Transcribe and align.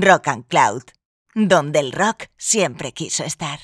Rock 0.00 0.28
and 0.28 0.46
Cloud, 0.46 0.82
donde 1.34 1.78
el 1.78 1.92
rock 1.92 2.26
siempre 2.36 2.92
quiso 2.92 3.24
estar. 3.24 3.58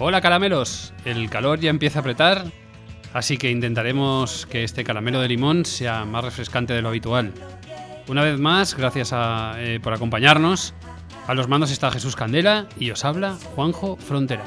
Hola 0.00 0.20
caramelos, 0.20 0.94
el 1.04 1.28
calor 1.28 1.60
ya 1.60 1.70
empieza 1.70 1.98
a 1.98 2.00
apretar, 2.00 2.44
así 3.12 3.38
que 3.38 3.50
intentaremos 3.50 4.46
que 4.46 4.64
este 4.64 4.84
caramelo 4.84 5.20
de 5.20 5.28
limón 5.28 5.64
sea 5.64 6.04
más 6.04 6.24
refrescante 6.24 6.72
de 6.72 6.82
lo 6.82 6.88
habitual. 6.88 7.32
Una 8.08 8.22
vez 8.22 8.38
más, 8.38 8.74
gracias 8.74 9.12
eh, 9.14 9.80
por 9.82 9.92
acompañarnos. 9.92 10.74
A 11.26 11.34
los 11.34 11.46
mandos 11.46 11.70
está 11.70 11.90
Jesús 11.90 12.16
Candela 12.16 12.66
y 12.78 12.90
os 12.90 13.04
habla 13.04 13.36
Juanjo 13.54 13.96
Frontera. 13.96 14.44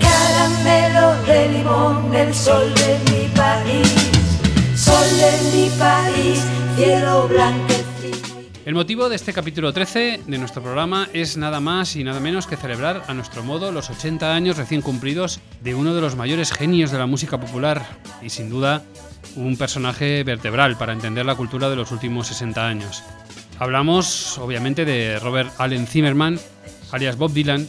Caramelo 0.00 1.22
de 1.24 1.48
limón, 1.48 2.34
sol 2.34 2.72
de 2.74 2.98
mi 3.10 3.28
país, 3.34 3.92
sol 4.76 5.04
de 5.18 5.56
mi 5.56 5.70
país, 5.70 6.46
cielo 6.76 7.28
el 8.66 8.74
motivo 8.74 9.08
de 9.08 9.14
este 9.14 9.32
capítulo 9.32 9.72
13 9.72 10.22
de 10.26 10.38
nuestro 10.38 10.60
programa 10.60 11.08
es 11.12 11.36
nada 11.36 11.60
más 11.60 11.94
y 11.94 12.02
nada 12.02 12.18
menos 12.18 12.48
que 12.48 12.56
celebrar 12.56 13.04
a 13.06 13.14
nuestro 13.14 13.44
modo 13.44 13.70
los 13.70 13.90
80 13.90 14.34
años 14.34 14.56
recién 14.56 14.82
cumplidos 14.82 15.38
de 15.62 15.76
uno 15.76 15.94
de 15.94 16.00
los 16.00 16.16
mayores 16.16 16.50
genios 16.50 16.90
de 16.90 16.98
la 16.98 17.06
música 17.06 17.38
popular 17.38 17.86
y 18.22 18.30
sin 18.30 18.50
duda 18.50 18.82
un 19.36 19.56
personaje 19.56 20.24
vertebral 20.24 20.76
para 20.76 20.92
entender 20.92 21.24
la 21.24 21.36
cultura 21.36 21.70
de 21.70 21.76
los 21.76 21.92
últimos 21.92 22.26
60 22.26 22.66
años. 22.66 23.04
Hablamos 23.60 24.36
obviamente 24.38 24.84
de 24.84 25.20
Robert 25.20 25.52
Allen 25.58 25.86
Zimmerman, 25.86 26.40
alias 26.90 27.16
Bob 27.16 27.32
Dylan, 27.32 27.68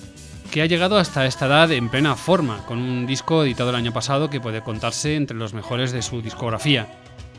que 0.49 0.64
ha 0.64 0.66
llegado 0.66 0.97
hasta 0.97 1.27
esta 1.27 1.45
edad 1.45 1.71
en 1.73 1.89
plena 1.89 2.16
forma, 2.16 2.66
con 2.66 2.80
un 2.80 3.05
disco 3.05 3.43
editado 3.43 3.69
el 3.69 3.75
año 3.75 3.93
pasado 3.93 4.31
que 4.31 4.41
puede 4.41 4.64
contarse 4.64 5.16
entre 5.16 5.38
los 5.38 5.53
mejores 5.53 5.91
de 5.91 6.02
su 6.02 6.23
discografía 6.23 6.88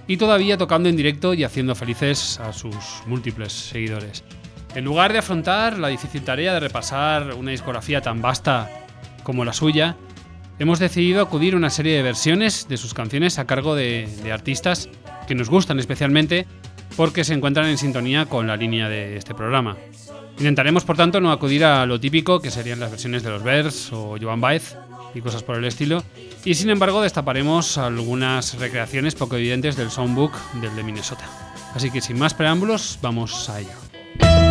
y 0.08 0.16
todavía 0.16 0.56
tocando 0.56 0.88
en 0.88 0.96
directo 0.96 1.34
y 1.34 1.44
haciendo 1.44 1.74
felices 1.74 2.40
a 2.40 2.52
sus 2.52 2.74
múltiples 3.06 3.52
seguidores. 3.52 4.24
En 4.74 4.84
lugar 4.84 5.12
de 5.12 5.18
afrontar 5.18 5.78
la 5.78 5.88
difícil 5.88 6.22
tarea 6.22 6.54
de 6.54 6.60
repasar 6.60 7.34
una 7.34 7.52
discografía 7.52 8.00
tan 8.00 8.20
vasta 8.20 8.70
como 9.22 9.44
la 9.44 9.52
suya, 9.52 9.96
hemos 10.58 10.78
decidido 10.78 11.20
acudir 11.20 11.54
a 11.54 11.58
una 11.58 11.70
serie 11.70 11.94
de 11.94 12.02
versiones 12.02 12.66
de 12.68 12.78
sus 12.78 12.94
canciones 12.94 13.38
a 13.38 13.46
cargo 13.46 13.74
de, 13.74 14.08
artistas 14.32 14.88
que 15.26 15.34
nos 15.34 15.50
gustan 15.50 15.78
especialmente 15.78 16.46
porque 16.96 17.22
se 17.22 17.34
encuentran 17.34 17.66
en 17.66 17.78
sintonía 17.78 18.26
con 18.26 18.46
la 18.46 18.56
línea 18.56 18.88
de 18.88 19.16
este 19.16 19.34
programa. 19.34 19.76
Intentaremos, 20.38 20.84
por 20.84 20.96
tanto, 20.96 21.20
no 21.20 21.32
acudir 21.32 21.64
a 21.64 21.84
lo 21.84 22.00
típico, 22.00 22.40
que 22.40 22.50
serían 22.50 22.80
las 22.80 22.90
versiones 22.90 23.22
de 23.22 23.30
los 23.30 23.42
Bears 23.42 23.92
o 23.92 24.16
Joan 24.20 24.40
Baez 24.40 24.76
y 25.14 25.20
cosas 25.20 25.42
por 25.42 25.56
el 25.56 25.64
estilo, 25.64 26.02
y 26.44 26.54
sin 26.54 26.70
embargo 26.70 27.02
destaparemos 27.02 27.78
algunas 27.78 28.58
recreaciones 28.58 29.14
poco 29.14 29.36
evidentes 29.36 29.76
del 29.76 29.90
soundbook 29.90 30.32
del 30.60 30.74
de 30.76 30.82
Minnesota. 30.82 31.24
Así 31.74 31.90
que 31.90 32.00
sin 32.00 32.18
más 32.18 32.34
preámbulos, 32.34 32.98
vamos 33.02 33.48
a 33.48 33.60
ello. 33.60 34.47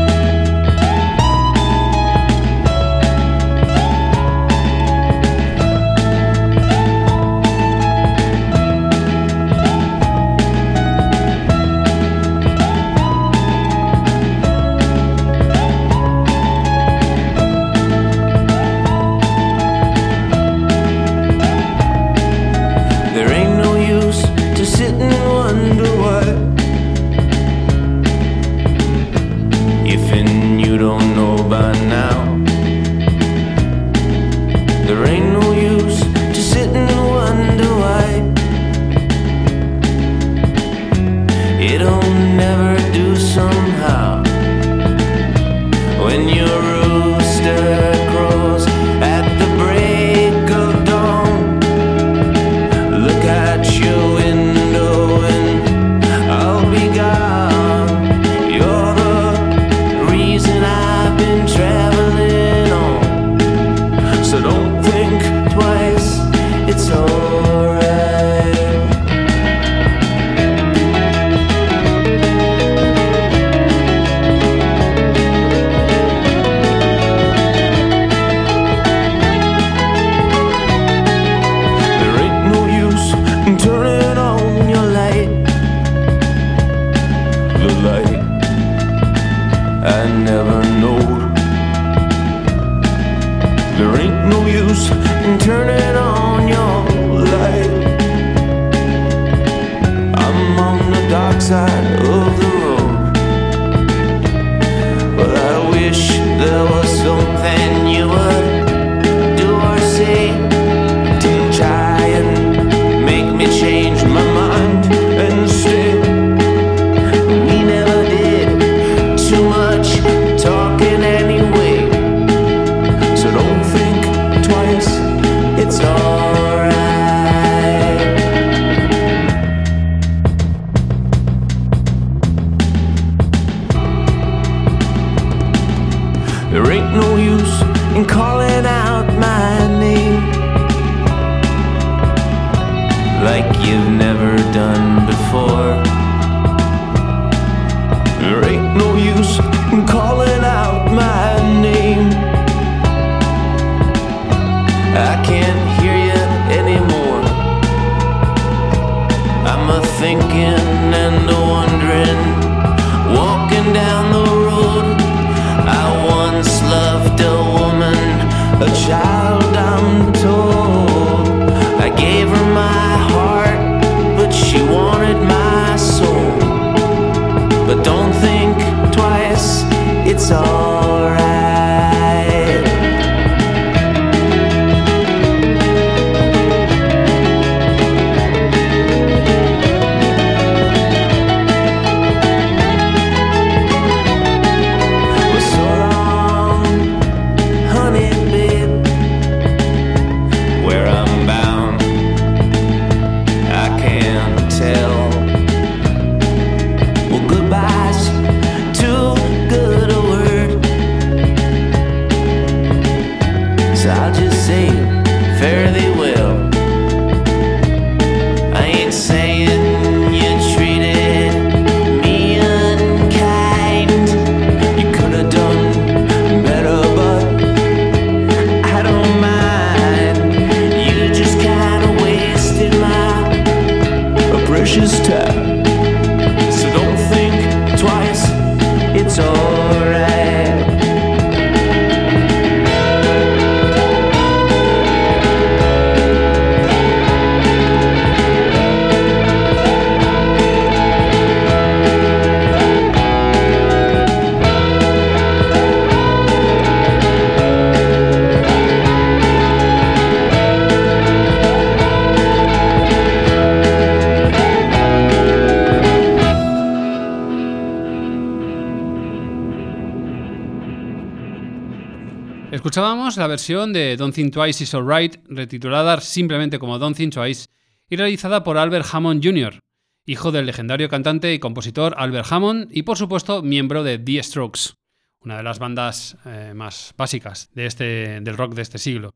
La 273.16 273.28
versión 273.28 273.72
de 273.72 273.96
Don't 273.96 274.14
Think 274.14 274.34
Twice 274.34 274.66
is 274.66 274.76
Alright, 274.76 275.16
retitulada 275.30 276.02
simplemente 276.02 276.60
como 276.60 276.78
Don't 276.78 276.98
Think 276.98 277.14
Twice, 277.14 277.48
y 277.90 277.96
realizada 277.96 278.44
por 278.44 278.58
Albert 278.58 278.86
Hammond 278.92 279.24
Jr., 279.24 279.62
hijo 280.06 280.34
del 280.34 280.46
legendario 280.46 280.90
cantante 280.90 281.34
y 281.34 281.40
compositor 281.40 281.96
Albert 281.98 282.28
Hammond 282.30 282.68
y 282.70 282.84
por 282.84 282.98
supuesto 282.98 283.42
miembro 283.42 283.84
de 283.84 283.98
The 283.98 284.22
Strokes, 284.22 284.74
una 285.22 285.38
de 285.38 285.44
las 285.44 285.58
bandas 285.58 286.18
eh, 286.26 286.52
más 286.54 286.94
básicas 286.98 287.50
de 287.54 287.66
este, 287.66 288.20
del 288.20 288.36
rock 288.36 288.56
de 288.56 288.64
este 288.64 288.78
siglo. 288.78 289.16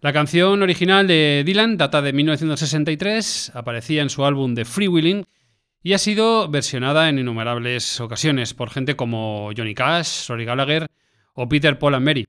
La 0.00 0.14
canción 0.14 0.62
original 0.62 1.06
de 1.06 1.42
Dylan 1.44 1.76
data 1.76 2.00
de 2.00 2.14
1963, 2.14 3.52
aparecía 3.54 4.00
en 4.00 4.08
su 4.08 4.24
álbum 4.24 4.54
The 4.54 4.64
Freewheeling 4.64 5.26
y 5.82 5.92
ha 5.92 5.98
sido 5.98 6.48
versionada 6.48 7.10
en 7.10 7.18
innumerables 7.18 8.00
ocasiones 8.00 8.54
por 8.54 8.70
gente 8.70 8.96
como 8.96 9.50
Johnny 9.54 9.74
Cash, 9.74 10.28
Rory 10.28 10.46
Gallagher 10.46 10.86
o 11.34 11.46
Peter 11.48 11.78
Paul 11.78 11.96
and 11.96 12.06
Mary. 12.06 12.26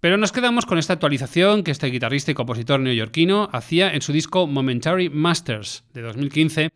Pero 0.00 0.18
nos 0.18 0.32
quedamos 0.32 0.66
con 0.66 0.78
esta 0.78 0.92
actualización 0.92 1.64
que 1.64 1.70
este 1.70 1.86
guitarrista 1.88 2.30
y 2.30 2.34
compositor 2.34 2.80
neoyorquino 2.80 3.48
hacía 3.52 3.92
en 3.92 4.02
su 4.02 4.12
disco 4.12 4.46
Momentary 4.46 5.08
Masters 5.08 5.84
de 5.94 6.02
2015, 6.02 6.70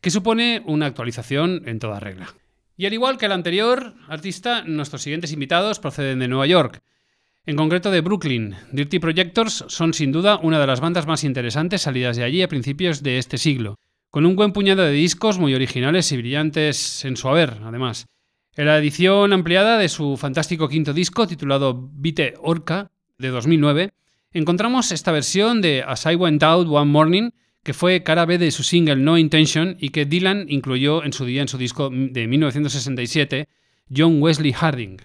que 0.00 0.10
supone 0.10 0.62
una 0.64 0.86
actualización 0.86 1.62
en 1.66 1.78
toda 1.78 2.00
regla. 2.00 2.34
Y 2.76 2.86
al 2.86 2.94
igual 2.94 3.18
que 3.18 3.26
el 3.26 3.32
anterior 3.32 3.94
artista, 4.08 4.62
nuestros 4.64 5.02
siguientes 5.02 5.32
invitados 5.32 5.78
proceden 5.78 6.18
de 6.18 6.28
Nueva 6.28 6.46
York, 6.46 6.80
en 7.46 7.56
concreto 7.56 7.90
de 7.90 8.00
Brooklyn. 8.00 8.56
Dirty 8.72 8.98
Projectors 8.98 9.64
son 9.68 9.92
sin 9.92 10.12
duda 10.12 10.38
una 10.42 10.58
de 10.58 10.66
las 10.66 10.80
bandas 10.80 11.06
más 11.06 11.24
interesantes 11.24 11.82
salidas 11.82 12.16
de 12.16 12.24
allí 12.24 12.42
a 12.42 12.48
principios 12.48 13.02
de 13.02 13.18
este 13.18 13.38
siglo, 13.38 13.78
con 14.10 14.24
un 14.24 14.36
buen 14.36 14.52
puñado 14.52 14.82
de 14.82 14.92
discos 14.92 15.38
muy 15.38 15.54
originales 15.54 16.10
y 16.12 16.16
brillantes 16.16 17.04
en 17.04 17.16
su 17.16 17.28
haber, 17.28 17.58
además. 17.62 18.06
En 18.56 18.66
la 18.66 18.78
edición 18.78 19.32
ampliada 19.32 19.78
de 19.78 19.88
su 19.88 20.16
fantástico 20.16 20.68
quinto 20.68 20.92
disco, 20.92 21.26
titulado 21.26 21.90
Vite 21.92 22.34
Orca, 22.40 22.92
de 23.18 23.28
2009, 23.28 23.90
encontramos 24.32 24.92
esta 24.92 25.10
versión 25.10 25.60
de 25.60 25.82
As 25.84 26.06
I 26.06 26.14
Went 26.14 26.42
Out 26.44 26.68
One 26.68 26.90
Morning, 26.90 27.30
que 27.64 27.74
fue 27.74 28.04
cara 28.04 28.26
B 28.26 28.38
de 28.38 28.52
su 28.52 28.62
single 28.62 28.96
No 28.96 29.18
Intention 29.18 29.76
y 29.80 29.88
que 29.88 30.04
Dylan 30.04 30.46
incluyó 30.48 31.02
en 31.02 31.12
su 31.12 31.24
día 31.24 31.42
en 31.42 31.48
su 31.48 31.58
disco 31.58 31.90
de 31.90 32.28
1967, 32.28 33.48
John 33.94 34.22
Wesley 34.22 34.52
Harding. 34.52 34.98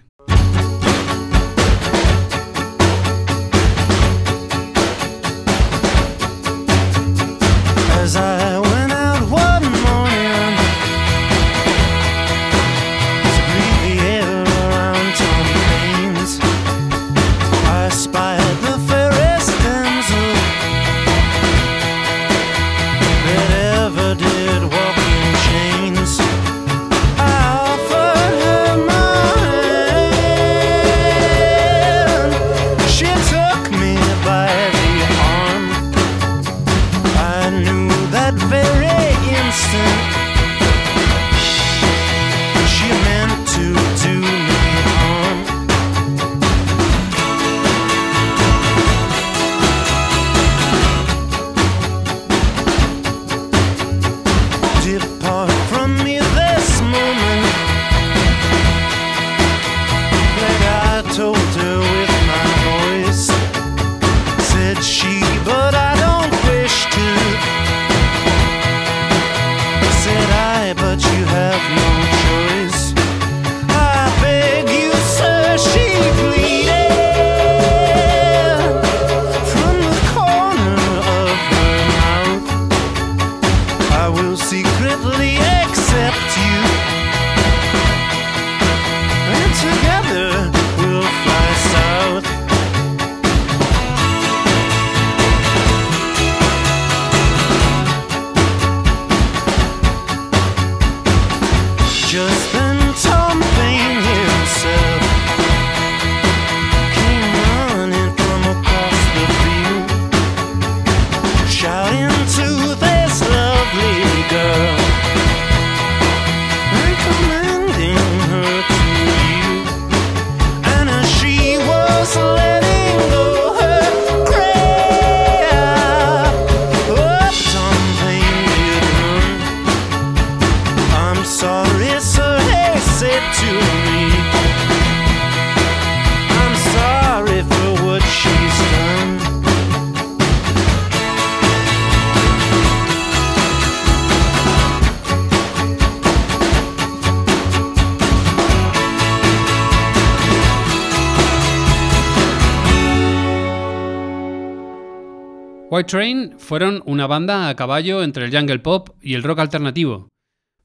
Fueron 156.50 156.82
una 156.84 157.06
banda 157.06 157.48
a 157.48 157.54
caballo 157.54 158.02
entre 158.02 158.24
el 158.24 158.36
jungle 158.36 158.58
pop 158.58 158.88
y 159.00 159.14
el 159.14 159.22
rock 159.22 159.38
alternativo. 159.38 160.08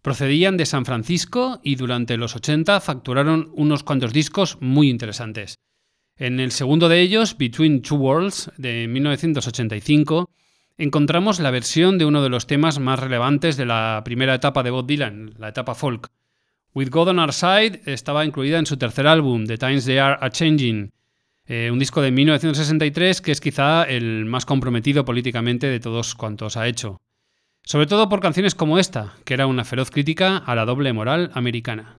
Procedían 0.02 0.58
de 0.58 0.66
San 0.66 0.84
Francisco 0.84 1.60
y 1.64 1.76
durante 1.76 2.18
los 2.18 2.36
80 2.36 2.82
facturaron 2.82 3.52
unos 3.54 3.84
cuantos 3.84 4.12
discos 4.12 4.58
muy 4.62 4.90
interesantes. 4.90 5.60
En 6.18 6.40
el 6.40 6.50
segundo 6.50 6.90
de 6.90 7.02
ellos, 7.02 7.38
Between 7.38 7.84
Two 7.84 8.00
Worlds, 8.00 8.50
de 8.58 8.88
1985, 8.88 10.32
encontramos 10.80 11.40
la 11.40 11.52
versión 11.52 12.00
de 12.00 12.06
uno 12.06 12.24
de 12.24 12.30
los 12.30 12.48
temas 12.48 12.80
más 12.80 12.98
relevantes 12.98 13.56
de 13.56 13.68
la 13.68 14.02
primera 14.04 14.34
etapa 14.34 14.64
de 14.64 14.72
Bob 14.72 14.88
Dylan, 14.88 15.36
la 15.38 15.50
etapa 15.50 15.76
folk. 15.76 16.10
With 16.74 16.90
God 16.90 17.10
on 17.10 17.20
Our 17.20 17.32
Side 17.32 17.82
estaba 17.86 18.26
incluida 18.26 18.58
en 18.58 18.66
su 18.66 18.78
tercer 18.78 19.06
álbum, 19.06 19.46
The 19.46 19.60
Times 19.60 19.86
They 19.86 20.00
Are 20.00 20.18
A 20.20 20.32
Changing, 20.32 20.95
eh, 21.48 21.70
un 21.72 21.80
disco 21.80 22.02
de 22.02 22.12
1963 22.12 23.22
que 23.22 23.32
es 23.32 23.42
quizá 23.42 23.84
el 23.84 24.26
más 24.26 24.46
comprometido 24.46 25.06
políticamente 25.06 25.68
de 25.68 25.80
todos 25.80 26.16
cuantos 26.16 26.58
ha 26.58 26.68
hecho. 26.68 26.98
Sobre 27.64 27.88
todo 27.88 28.10
por 28.10 28.20
canciones 28.20 28.54
como 28.54 28.78
esta, 28.78 29.14
que 29.26 29.34
era 29.34 29.48
una 29.48 29.66
feroz 29.66 29.90
crítica 29.90 30.38
a 30.38 30.56
la 30.56 30.66
doble 30.66 30.94
moral 30.94 31.32
americana. 31.34 31.98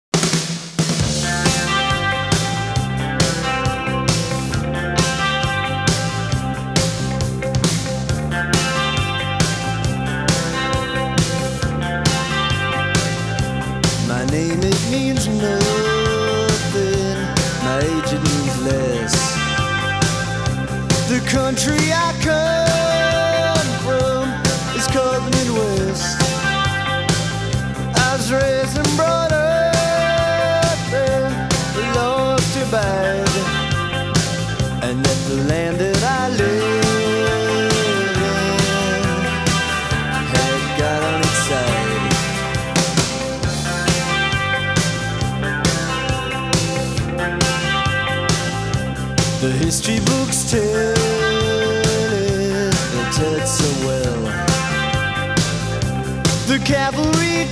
Country 21.36 21.92
I 21.92 22.25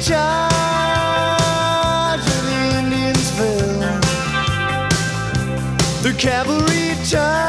charge 0.07 0.21
and 2.37 2.45
the 2.49 2.59
Indians 2.79 3.31
fell. 3.37 4.01
The 6.03 6.13
cavalry 6.19 6.89
charge, 7.09 7.44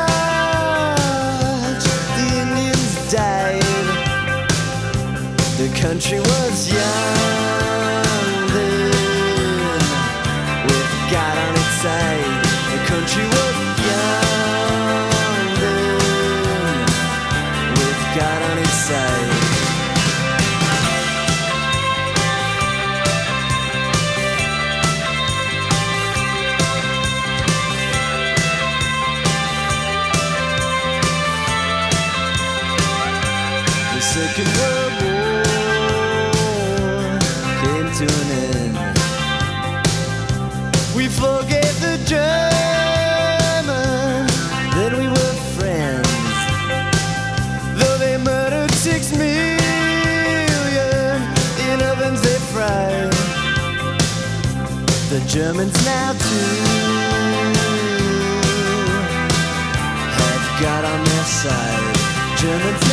Germans 55.46 55.86
now 55.86 56.12
too 56.12 56.26
have 60.18 60.46
got 60.60 60.84
on 60.84 61.04
their 61.04 61.24
side. 61.24 61.98
Germans 62.40 62.85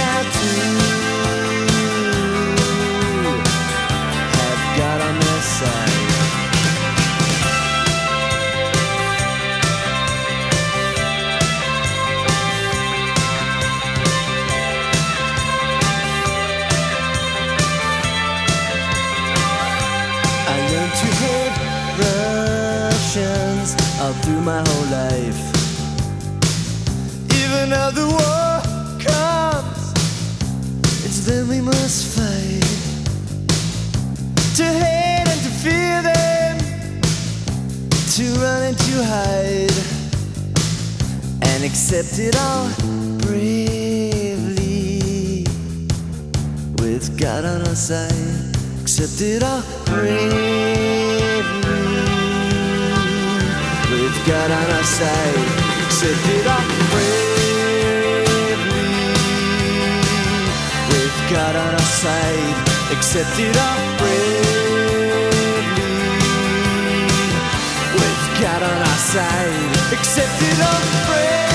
through 24.23 24.41
my 24.41 24.63
whole 24.67 24.87
life. 24.87 25.43
Even 27.43 27.71
though 27.71 27.91
the 27.91 28.07
war 28.07 28.63
comes, 29.03 29.93
it's 31.05 31.27
then 31.27 31.49
we 31.49 31.61
must 31.61 32.07
fight. 32.17 32.63
To 34.57 34.65
hate 34.65 35.27
and 35.27 35.41
to 35.47 35.53
fear 35.63 36.03
them, 36.03 36.59
to 38.15 38.25
run 38.41 38.63
and 38.63 38.79
to 38.79 39.05
hide, 39.05 39.79
and 41.43 41.65
accept 41.65 42.19
it 42.19 42.37
all 42.37 42.69
bravely. 43.27 44.63
With 46.79 47.19
God 47.19 47.45
on 47.45 47.63
our 47.63 47.75
side, 47.75 48.57
accept 48.83 49.21
it 49.21 49.43
all 49.43 49.63
bravely. 49.87 51.02
God 54.33 54.51
on 54.51 54.71
our 54.71 54.83
side, 54.83 55.47
accept 55.85 56.27
it 56.37 56.47
all 56.47 56.65
bravely. 56.91 58.25
With 60.89 61.17
God 61.31 61.55
on 61.55 61.75
our 61.75 61.89
side, 62.03 62.57
accept 62.97 63.39
it 63.39 63.55
all 63.67 63.81
bravely. 63.99 65.37
With 68.01 68.23
God 68.41 68.63
on 68.63 68.79
our 68.91 69.01
side, 69.13 69.93
accept 69.93 70.41
it 70.41 70.61
all 70.63 70.83
bravely. 71.07 71.52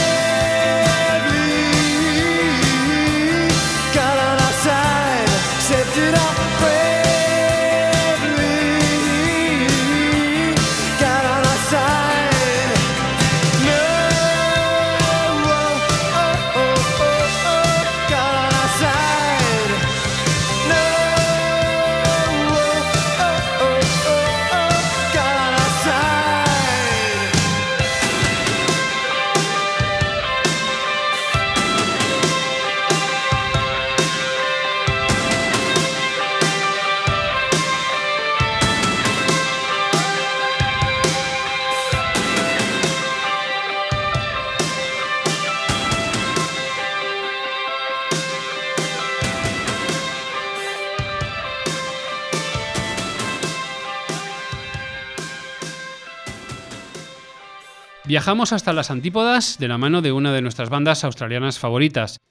Viajamos 58.08 58.54
hasta 58.54 58.72
las 58.72 58.90
antípodas 58.90 59.58
de 59.60 59.68
la 59.68 59.78
mano 59.78 60.02
de 60.02 60.14
una 60.14 60.32
de 60.32 60.42
nuestras 60.42 60.70
bandas 60.70 61.04
australianas 61.04 61.60
favoritas, 61.60 62.22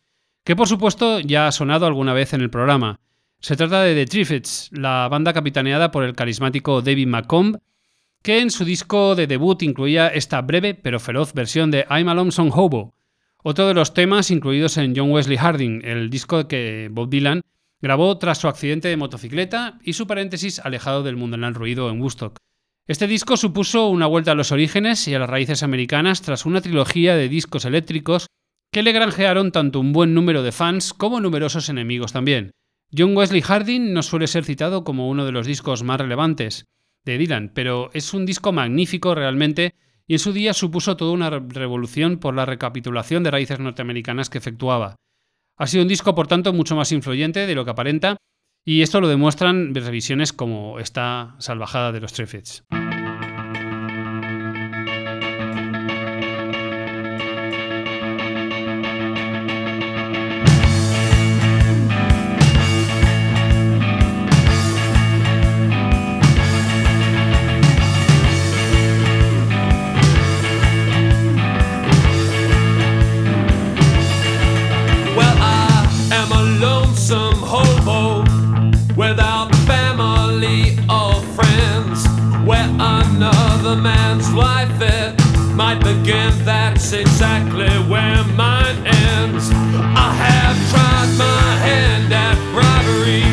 que 0.42 0.56
por 0.56 0.68
supuesto 0.68 1.20
ya 1.20 1.46
ha 1.46 1.52
sonado 1.52 1.84
alguna 1.84 2.14
vez 2.14 2.32
en 2.32 2.40
el 2.40 2.48
programa. 2.48 2.98
Se 3.40 3.56
trata 3.56 3.82
de 3.82 3.94
The 3.94 4.06
Triffids, 4.06 4.70
la 4.72 5.06
banda 5.10 5.34
capitaneada 5.34 5.90
por 5.90 6.02
el 6.04 6.14
carismático 6.14 6.80
David 6.80 7.08
McComb, 7.08 7.58
que 8.22 8.40
en 8.40 8.50
su 8.50 8.64
disco 8.64 9.14
de 9.14 9.26
debut 9.26 9.62
incluía 9.62 10.08
esta 10.08 10.40
breve 10.40 10.72
pero 10.72 10.98
feroz 10.98 11.34
versión 11.34 11.70
de 11.70 11.84
I'm 11.90 12.08
a 12.08 12.14
Lonesome 12.14 12.52
Hobo, 12.54 12.94
otro 13.42 13.68
de 13.68 13.74
los 13.74 13.92
temas 13.92 14.30
incluidos 14.30 14.78
en 14.78 14.94
John 14.96 15.10
Wesley 15.10 15.36
Harding, 15.36 15.82
el 15.84 16.08
disco 16.08 16.48
que 16.48 16.88
Bob 16.90 17.10
Dylan 17.10 17.42
grabó 17.82 18.16
tras 18.16 18.38
su 18.38 18.48
accidente 18.48 18.88
de 18.88 18.96
motocicleta 18.96 19.78
y 19.82 19.92
su 19.92 20.06
paréntesis 20.06 20.58
alejado 20.58 21.02
del 21.02 21.16
mundanal 21.16 21.54
ruido 21.54 21.90
en 21.90 22.00
Woodstock. 22.00 22.38
Este 22.88 23.08
disco 23.08 23.36
supuso 23.36 23.88
una 23.88 24.06
vuelta 24.06 24.30
a 24.30 24.34
los 24.36 24.52
orígenes 24.52 25.08
y 25.08 25.14
a 25.14 25.18
las 25.18 25.28
raíces 25.28 25.64
americanas 25.64 26.22
tras 26.22 26.46
una 26.46 26.60
trilogía 26.60 27.16
de 27.16 27.28
discos 27.28 27.64
eléctricos 27.64 28.28
que 28.72 28.84
le 28.84 28.92
granjearon 28.92 29.50
tanto 29.50 29.80
un 29.80 29.92
buen 29.92 30.14
número 30.14 30.44
de 30.44 30.52
fans 30.52 30.94
como 30.94 31.20
numerosos 31.20 31.68
enemigos 31.68 32.12
también. 32.12 32.52
John 32.96 33.16
Wesley 33.16 33.40
Harding 33.40 33.92
no 33.92 34.04
suele 34.04 34.28
ser 34.28 34.44
citado 34.44 34.84
como 34.84 35.08
uno 35.08 35.24
de 35.24 35.32
los 35.32 35.48
discos 35.48 35.82
más 35.82 36.00
relevantes 36.00 36.66
de 37.04 37.18
Dylan, 37.18 37.50
pero 37.52 37.90
es 37.92 38.14
un 38.14 38.24
disco 38.24 38.52
magnífico 38.52 39.16
realmente 39.16 39.74
y 40.06 40.12
en 40.12 40.18
su 40.20 40.32
día 40.32 40.54
supuso 40.54 40.96
toda 40.96 41.10
una 41.10 41.30
revolución 41.30 42.18
por 42.18 42.36
la 42.36 42.46
recapitulación 42.46 43.24
de 43.24 43.32
raíces 43.32 43.58
norteamericanas 43.58 44.30
que 44.30 44.38
efectuaba. 44.38 44.94
Ha 45.58 45.66
sido 45.66 45.82
un 45.82 45.88
disco, 45.88 46.14
por 46.14 46.28
tanto, 46.28 46.52
mucho 46.52 46.76
más 46.76 46.92
influyente 46.92 47.48
de 47.48 47.54
lo 47.56 47.64
que 47.64 47.72
aparenta, 47.72 48.16
y 48.66 48.82
esto 48.82 49.00
lo 49.00 49.08
demuestran 49.08 49.74
revisiones 49.74 50.32
como 50.32 50.80
esta 50.80 51.36
salvajada 51.38 51.92
de 51.92 52.00
los 52.00 52.12
Triffids. 52.12 52.64
exactly 87.36 87.90
where 87.90 88.24
mine 88.34 88.76
ends. 88.86 89.50
I 89.52 90.10
have 90.24 90.56
tried 90.70 91.10
my 91.18 91.56
hand 91.68 92.12
at 92.12 92.36
bribery, 92.52 93.24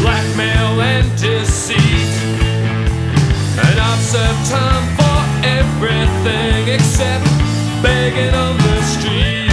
blackmail, 0.00 0.80
and 0.80 1.06
deceit. 1.18 2.12
And 3.64 3.78
I've 3.78 4.00
served 4.00 4.50
time 4.50 4.86
for 4.96 5.18
everything 5.46 6.68
except 6.68 7.24
begging 7.82 8.34
on 8.34 8.56
the 8.56 8.82
street. 8.82 9.49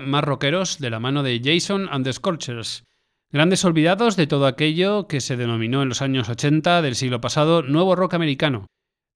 Más 0.00 0.24
rockeros 0.24 0.78
de 0.78 0.90
la 0.90 1.00
mano 1.00 1.22
de 1.22 1.40
Jason 1.42 1.88
and 1.90 2.04
the 2.04 2.12
Scorchers, 2.12 2.84
grandes 3.30 3.64
olvidados 3.64 4.16
de 4.16 4.26
todo 4.26 4.46
aquello 4.46 5.06
que 5.06 5.20
se 5.20 5.36
denominó 5.36 5.82
en 5.82 5.88
los 5.88 6.02
años 6.02 6.28
80 6.28 6.82
del 6.82 6.96
siglo 6.96 7.20
pasado 7.20 7.62
nuevo 7.62 7.94
rock 7.94 8.14
americano. 8.14 8.66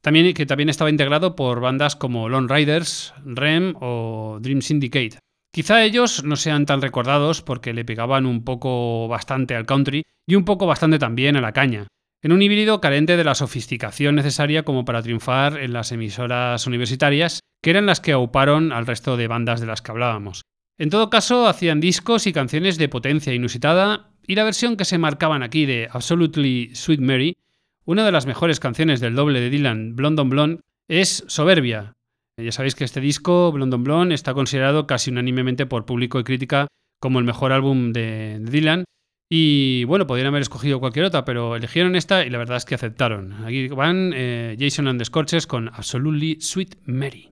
También, 0.02 0.32
que 0.34 0.46
también 0.46 0.68
estaba 0.68 0.90
integrado 0.90 1.36
por 1.36 1.60
bandas 1.60 1.96
como 1.96 2.28
Lone 2.28 2.52
Riders, 2.52 3.12
Rem 3.24 3.74
o 3.80 4.38
Dream 4.40 4.62
Syndicate. 4.62 5.18
Quizá 5.52 5.84
ellos 5.84 6.24
no 6.24 6.36
sean 6.36 6.64
tan 6.64 6.80
recordados 6.80 7.42
porque 7.42 7.72
le 7.72 7.84
pegaban 7.84 8.24
un 8.24 8.44
poco 8.44 9.06
bastante 9.08 9.54
al 9.54 9.66
country 9.66 10.02
y 10.26 10.34
un 10.34 10.44
poco 10.44 10.66
bastante 10.66 10.98
también 10.98 11.36
a 11.36 11.40
la 11.40 11.52
caña, 11.52 11.88
en 12.22 12.32
un 12.32 12.40
híbrido 12.40 12.80
carente 12.80 13.16
de 13.16 13.24
la 13.24 13.34
sofisticación 13.34 14.14
necesaria 14.14 14.62
como 14.62 14.84
para 14.84 15.02
triunfar 15.02 15.58
en 15.58 15.72
las 15.72 15.92
emisoras 15.92 16.66
universitarias 16.66 17.40
que 17.62 17.70
eran 17.70 17.86
las 17.86 18.00
que 18.00 18.12
auparon 18.12 18.72
al 18.72 18.86
resto 18.86 19.16
de 19.16 19.28
bandas 19.28 19.60
de 19.60 19.66
las 19.66 19.82
que 19.82 19.92
hablábamos. 19.92 20.42
En 20.82 20.90
todo 20.90 21.10
caso, 21.10 21.46
hacían 21.46 21.78
discos 21.78 22.26
y 22.26 22.32
canciones 22.32 22.76
de 22.76 22.88
potencia 22.88 23.32
inusitada, 23.32 24.10
y 24.26 24.34
la 24.34 24.42
versión 24.42 24.76
que 24.76 24.84
se 24.84 24.98
marcaban 24.98 25.44
aquí 25.44 25.64
de 25.64 25.88
Absolutely 25.88 26.74
Sweet 26.74 26.98
Mary, 26.98 27.36
una 27.84 28.04
de 28.04 28.10
las 28.10 28.26
mejores 28.26 28.58
canciones 28.58 28.98
del 28.98 29.14
doble 29.14 29.38
de 29.38 29.48
Dylan, 29.48 29.94
Blonde 29.94 30.22
on 30.22 30.28
Blonde, 30.28 30.60
es 30.88 31.22
soberbia. 31.28 31.92
Ya 32.36 32.50
sabéis 32.50 32.74
que 32.74 32.82
este 32.82 33.00
disco, 33.00 33.52
Blonde 33.52 33.76
on 33.76 33.84
Blonde, 33.84 34.16
está 34.16 34.34
considerado 34.34 34.88
casi 34.88 35.12
unánimemente 35.12 35.66
por 35.66 35.86
público 35.86 36.18
y 36.18 36.24
crítica 36.24 36.66
como 36.98 37.20
el 37.20 37.24
mejor 37.24 37.52
álbum 37.52 37.92
de 37.92 38.40
Dylan. 38.40 38.82
Y 39.30 39.84
bueno, 39.84 40.08
podrían 40.08 40.26
haber 40.26 40.42
escogido 40.42 40.80
cualquier 40.80 41.04
otra, 41.04 41.24
pero 41.24 41.54
eligieron 41.54 41.94
esta 41.94 42.26
y 42.26 42.30
la 42.30 42.38
verdad 42.38 42.56
es 42.56 42.64
que 42.64 42.74
aceptaron. 42.74 43.44
Aquí 43.44 43.68
van 43.68 44.10
eh, 44.16 44.56
Jason 44.58 44.88
and 44.88 44.98
the 44.98 45.04
Scorches 45.04 45.46
con 45.46 45.68
Absolutely 45.68 46.40
Sweet 46.40 46.74
Mary. 46.86 47.31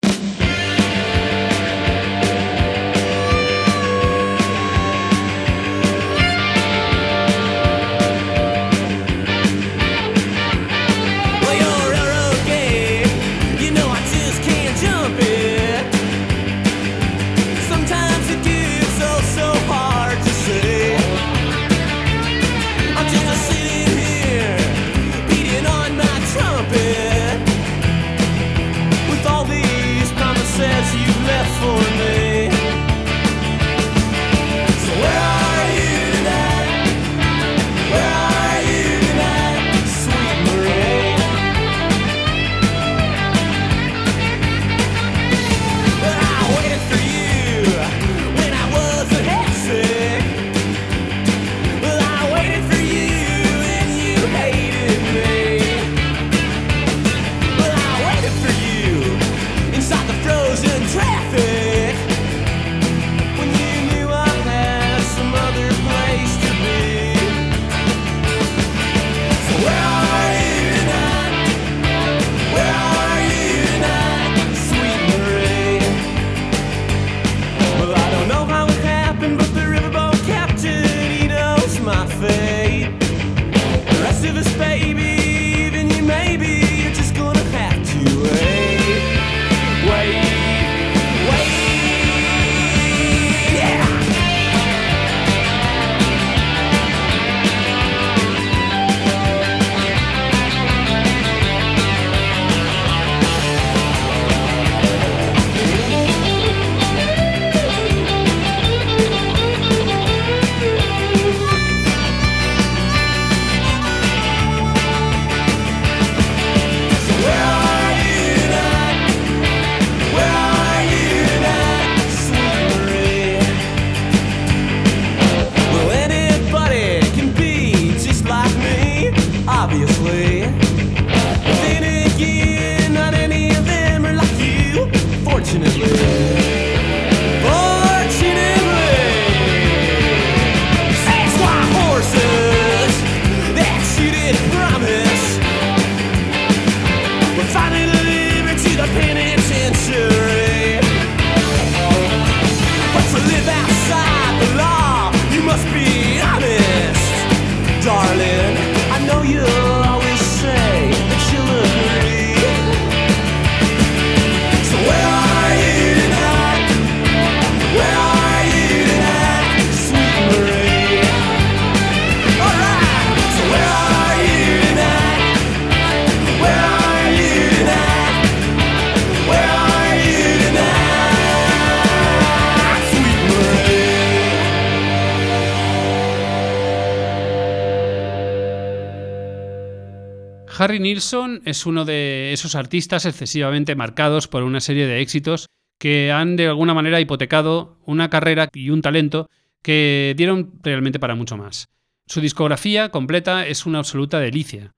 Harry 190.74 190.80
Nilsson 190.80 191.44
es 191.46 191.68
uno 191.68 191.86
de 191.86 192.34
esos 192.34 192.56
artistas 192.56 193.06
excesivamente 193.06 193.76
marcados 193.76 194.28
por 194.28 194.42
una 194.42 194.60
serie 194.60 194.88
de 194.88 195.02
éxitos 195.02 195.46
que 195.78 196.12
han 196.12 196.36
de 196.36 196.48
alguna 196.48 196.74
manera 196.74 197.00
hipotecado 197.00 197.78
una 197.86 198.10
carrera 198.10 198.50
y 198.52 198.72
un 198.72 198.82
talento 198.82 199.30
que 199.62 200.16
dieron 200.18 200.54
realmente 200.64 201.00
para 201.00 201.14
mucho 201.14 201.38
más. 201.38 201.68
Su 202.08 202.22
discografía 202.22 202.90
completa 202.90 203.46
es 203.46 203.68
una 203.68 203.78
absoluta 203.78 204.20
delicia. 204.20 204.72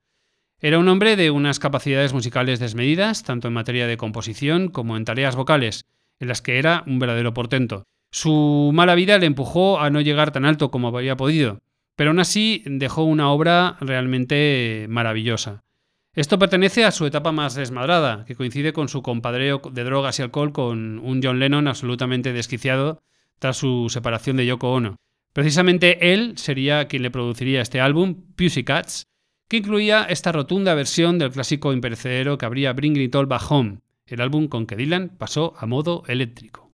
Era 0.60 0.78
un 0.78 0.86
hombre 0.88 1.16
de 1.16 1.30
unas 1.30 1.58
capacidades 1.58 2.12
musicales 2.12 2.60
desmedidas, 2.60 3.22
tanto 3.22 3.48
en 3.48 3.54
materia 3.54 3.86
de 3.86 3.96
composición 3.96 4.68
como 4.68 4.98
en 4.98 5.06
tareas 5.06 5.34
vocales, 5.34 5.86
en 6.20 6.28
las 6.28 6.42
que 6.42 6.58
era 6.58 6.84
un 6.86 6.98
verdadero 6.98 7.32
portento. 7.32 7.84
Su 8.10 8.70
mala 8.74 8.94
vida 8.96 9.16
le 9.16 9.24
empujó 9.24 9.80
a 9.80 9.88
no 9.88 10.02
llegar 10.02 10.30
tan 10.30 10.44
alto 10.44 10.70
como 10.70 10.88
había 10.88 11.16
podido, 11.16 11.60
pero 11.96 12.10
aún 12.10 12.20
así 12.20 12.62
dejó 12.66 13.04
una 13.04 13.30
obra 13.30 13.78
realmente 13.80 14.84
maravillosa. 14.90 15.62
Esto 16.16 16.38
pertenece 16.38 16.86
a 16.86 16.92
su 16.92 17.04
etapa 17.04 17.30
más 17.30 17.54
desmadrada, 17.54 18.24
que 18.24 18.34
coincide 18.34 18.72
con 18.72 18.88
su 18.88 19.02
compadreo 19.02 19.60
de 19.70 19.84
drogas 19.84 20.18
y 20.18 20.22
alcohol 20.22 20.50
con 20.50 20.98
un 20.98 21.20
John 21.22 21.38
Lennon 21.38 21.68
absolutamente 21.68 22.32
desquiciado, 22.32 23.02
tras 23.38 23.58
su 23.58 23.88
separación 23.90 24.38
de 24.38 24.46
Yoko 24.46 24.72
Ono. 24.72 24.96
Precisamente 25.34 26.14
él 26.14 26.38
sería 26.38 26.88
quien 26.88 27.02
le 27.02 27.10
produciría 27.10 27.60
este 27.60 27.82
álbum, 27.82 28.22
Pussycats, 28.34 29.08
que 29.46 29.58
incluía 29.58 30.04
esta 30.04 30.32
rotunda 30.32 30.72
versión 30.72 31.18
del 31.18 31.32
clásico 31.32 31.74
imperecedero 31.74 32.38
que 32.38 32.46
habría 32.46 32.72
Bring 32.72 32.96
It 32.96 33.14
All 33.14 33.26
Back 33.26 33.50
Home, 33.50 33.80
el 34.06 34.22
álbum 34.22 34.48
con 34.48 34.64
que 34.64 34.76
Dylan 34.76 35.10
pasó 35.18 35.52
a 35.58 35.66
modo 35.66 36.02
eléctrico. 36.06 36.65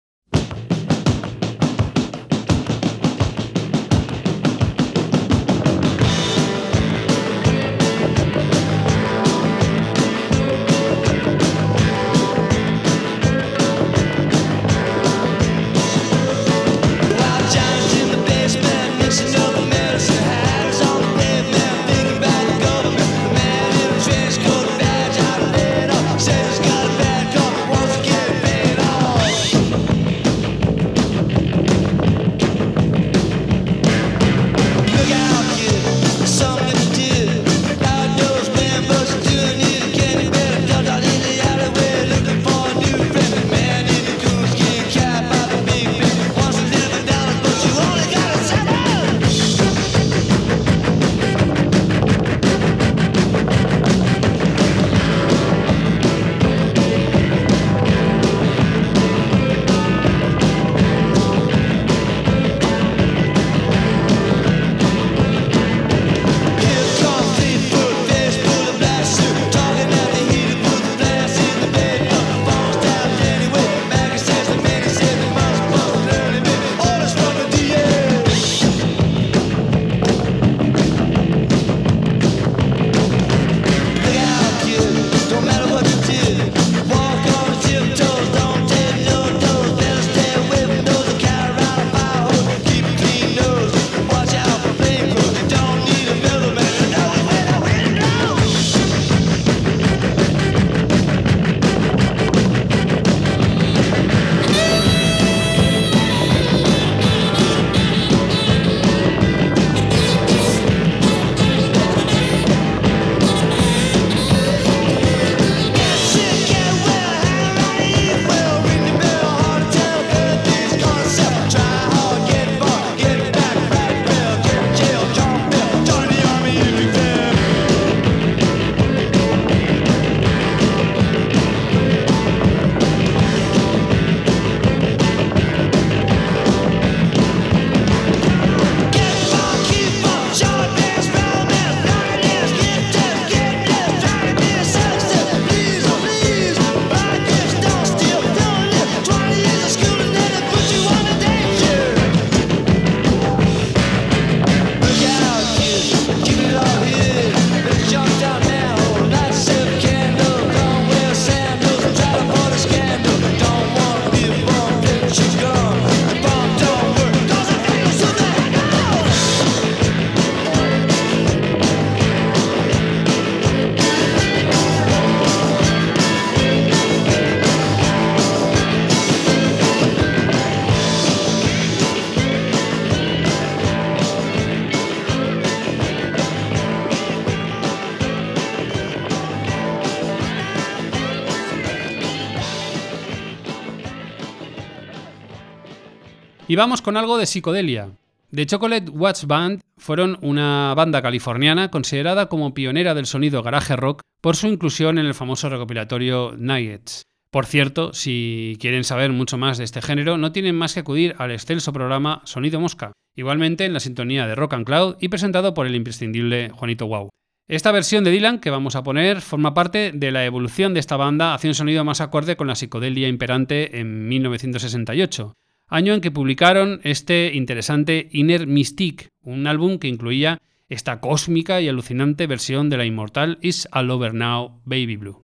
Y 196.52 196.58
vamos 196.58 196.82
con 196.82 196.98
algo 196.98 197.18
de 197.18 197.28
psicodelia. 197.28 197.92
The 198.36 198.46
Chocolate 198.46 198.92
Watch 198.92 199.24
Band 199.24 199.62
fueron 199.78 200.18
una 200.22 200.74
banda 200.76 201.02
californiana 201.02 201.72
considerada 201.72 202.26
como 202.26 202.54
pionera 202.54 202.94
del 202.94 203.06
sonido 203.06 203.42
garage 203.42 203.78
rock 203.78 204.02
por 204.20 204.36
su 204.36 204.48
inclusión 204.48 204.98
en 204.98 205.06
el 205.06 205.14
famoso 205.14 205.48
recopilatorio 205.48 206.34
Nuggets. 206.38 207.04
Por 207.30 207.46
cierto, 207.46 207.94
si 207.94 208.58
quieren 208.60 208.84
saber 208.84 209.14
mucho 209.14 209.38
más 209.38 209.60
de 209.60 209.64
este 209.64 209.82
género, 209.82 210.18
no 210.18 210.34
tienen 210.34 210.58
más 210.58 210.74
que 210.74 210.82
acudir 210.82 211.16
al 211.20 211.32
excelso 211.32 211.72
programa 211.72 212.22
Sonido 212.26 212.60
Mosca, 212.60 212.92
igualmente 213.16 213.64
en 213.64 213.72
la 213.72 213.80
sintonía 213.80 214.28
de 214.28 214.36
Rock 214.36 214.56
and 214.56 214.66
Cloud 214.66 214.98
y 215.00 215.08
presentado 215.08 215.54
por 215.54 215.68
el 215.68 215.76
imprescindible 215.76 216.50
Juanito 216.50 216.86
Wow. 216.86 217.12
Esta 217.48 217.72
versión 217.72 218.04
de 218.04 218.12
Dylan 218.12 218.40
que 218.40 218.50
vamos 218.50 218.76
a 218.76 218.84
poner 218.84 219.22
forma 219.22 219.54
parte 219.54 219.94
de 219.94 220.12
la 220.12 220.26
evolución 220.26 220.74
de 220.74 220.82
esta 220.82 220.98
banda 220.98 221.34
hacia 221.34 221.50
un 221.50 221.56
sonido 221.56 221.86
más 221.86 222.02
acorde 222.02 222.36
con 222.36 222.48
la 222.48 222.56
psicodelia 222.56 223.08
imperante 223.08 223.80
en 223.80 224.10
1968 224.10 225.32
año 225.72 225.94
en 225.94 226.02
que 226.02 226.12
publicaron 226.12 226.82
este 226.84 227.32
interesante 227.34 228.10
Inner 228.12 228.46
Mystique, 228.46 229.08
un 229.24 229.48
álbum 229.48 229.80
que 229.80 229.88
incluía 229.88 230.42
esta 230.70 231.00
cósmica 231.00 231.62
y 231.62 231.70
alucinante 231.70 232.28
versión 232.28 232.70
de 232.70 232.78
la 232.78 232.86
inmortal 232.86 233.40
Is 233.42 233.68
All 233.72 233.90
Over 233.90 234.14
Now 234.14 234.62
Baby 234.66 234.98
Blue. 234.98 235.21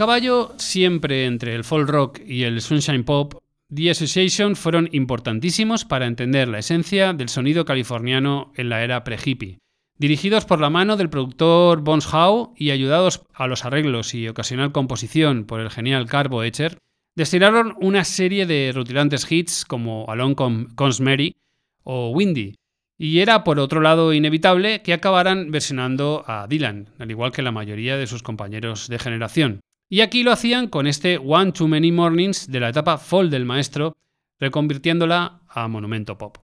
Caballo 0.00 0.54
siempre 0.56 1.26
entre 1.26 1.54
el 1.54 1.62
folk 1.62 1.86
rock 1.86 2.20
y 2.26 2.44
el 2.44 2.62
sunshine 2.62 3.04
pop, 3.04 3.34
The 3.68 3.90
Association 3.90 4.56
fueron 4.56 4.88
importantísimos 4.92 5.84
para 5.84 6.06
entender 6.06 6.48
la 6.48 6.60
esencia 6.60 7.12
del 7.12 7.28
sonido 7.28 7.66
californiano 7.66 8.50
en 8.56 8.70
la 8.70 8.82
era 8.82 9.04
pre-hippie. 9.04 9.58
Dirigidos 9.98 10.46
por 10.46 10.58
la 10.58 10.70
mano 10.70 10.96
del 10.96 11.10
productor 11.10 11.82
Bones 11.82 12.06
Howe 12.14 12.54
y 12.56 12.70
ayudados 12.70 13.26
a 13.34 13.46
los 13.46 13.66
arreglos 13.66 14.14
y 14.14 14.26
ocasional 14.26 14.72
composición 14.72 15.44
por 15.44 15.60
el 15.60 15.68
genial 15.68 16.06
Carbo 16.06 16.44
Etcher, 16.44 16.78
destinaron 17.14 17.76
una 17.78 18.04
serie 18.04 18.46
de 18.46 18.72
rutilantes 18.74 19.30
hits 19.30 19.66
como 19.66 20.06
Along 20.08 20.34
Comes 20.34 21.00
Mary 21.02 21.36
o 21.82 22.08
Windy, 22.08 22.54
y 22.96 23.18
era 23.18 23.44
por 23.44 23.60
otro 23.60 23.82
lado 23.82 24.14
inevitable 24.14 24.80
que 24.80 24.94
acabaran 24.94 25.50
versionando 25.50 26.24
a 26.26 26.46
Dylan, 26.48 26.88
al 26.98 27.10
igual 27.10 27.32
que 27.32 27.42
la 27.42 27.52
mayoría 27.52 27.98
de 27.98 28.06
sus 28.06 28.22
compañeros 28.22 28.88
de 28.88 28.98
generación. 28.98 29.60
Y 29.92 30.02
aquí 30.02 30.22
lo 30.22 30.30
hacían 30.30 30.68
con 30.68 30.86
este 30.86 31.18
One 31.18 31.50
Too 31.50 31.66
Many 31.66 31.90
Mornings 31.90 32.46
de 32.48 32.60
la 32.60 32.68
etapa 32.68 32.96
Fall 32.96 33.28
del 33.28 33.44
maestro, 33.44 33.96
reconvirtiéndola 34.38 35.40
a 35.48 35.66
monumento 35.66 36.16
pop. 36.16 36.38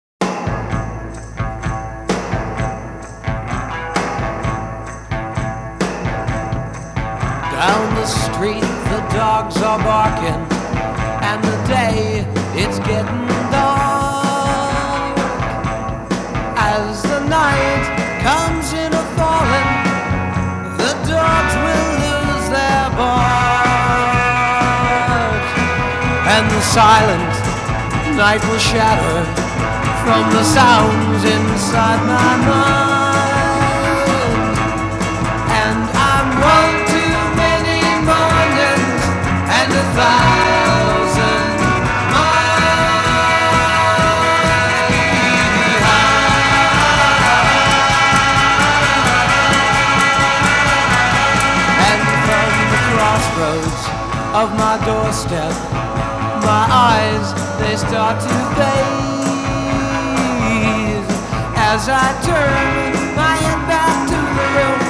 The 7.94 8.06
street, 8.06 8.60
the 8.60 9.00
dogs 9.14 9.56
are 9.62 9.82
barking, 9.82 10.40
and 11.22 11.42
the 11.42 11.56
day 11.66 12.26
it's 12.54 12.78
getting 12.80 13.26
dark. 13.50 15.16
As 16.56 17.02
the 17.02 17.20
night 17.20 17.83
silent 26.74 27.22
night 28.16 28.42
will 28.48 28.58
shatter 28.58 29.22
from 30.02 30.28
the 30.32 30.42
sounds 30.42 31.22
inside 31.22 32.04
my 32.04 32.36
mind. 32.48 33.03
Eyes 56.74 57.26
they 57.60 57.76
start 57.76 58.16
to 58.20 58.34
fade 58.56 59.04
as 61.70 61.88
I 61.88 62.06
turn 62.26 62.92
my 63.14 63.34
head 63.44 63.60
back 63.70 63.96
to 64.10 64.18
the 64.38 64.46
room 64.56 64.80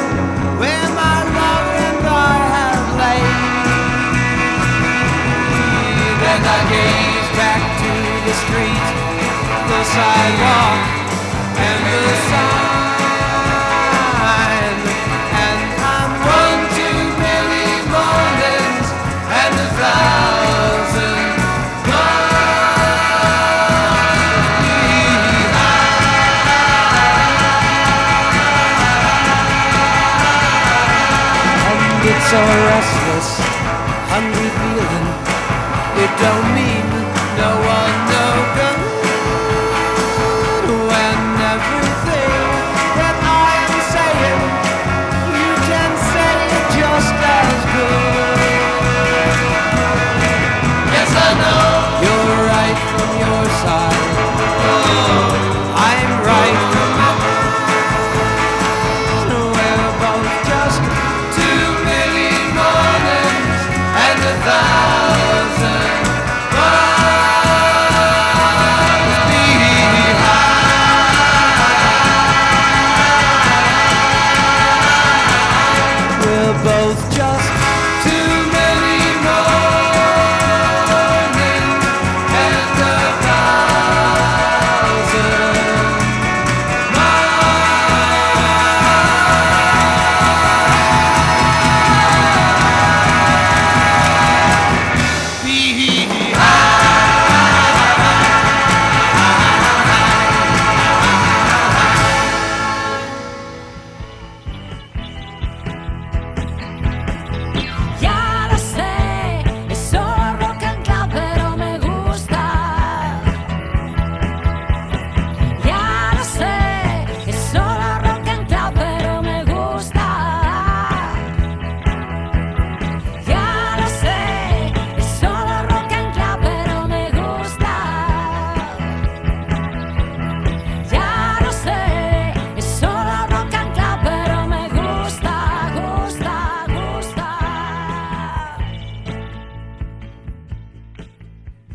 where 0.60 0.88
my 0.96 1.18
love 1.38 1.68
and 1.86 2.00
I 2.06 2.36
have 2.56 2.86
laid. 3.00 3.54
And 6.32 6.44
I 6.56 6.60
gaze 6.72 7.30
back 7.40 7.62
to 7.82 7.92
the 8.26 8.34
street, 8.42 8.86
the 9.70 9.80
sidewalk, 9.94 10.93
A 32.34 32.36
restless, 32.36 33.28
hungry 34.10 34.50
feeling. 34.58 35.06
It 36.02 36.10
don't 36.18 36.53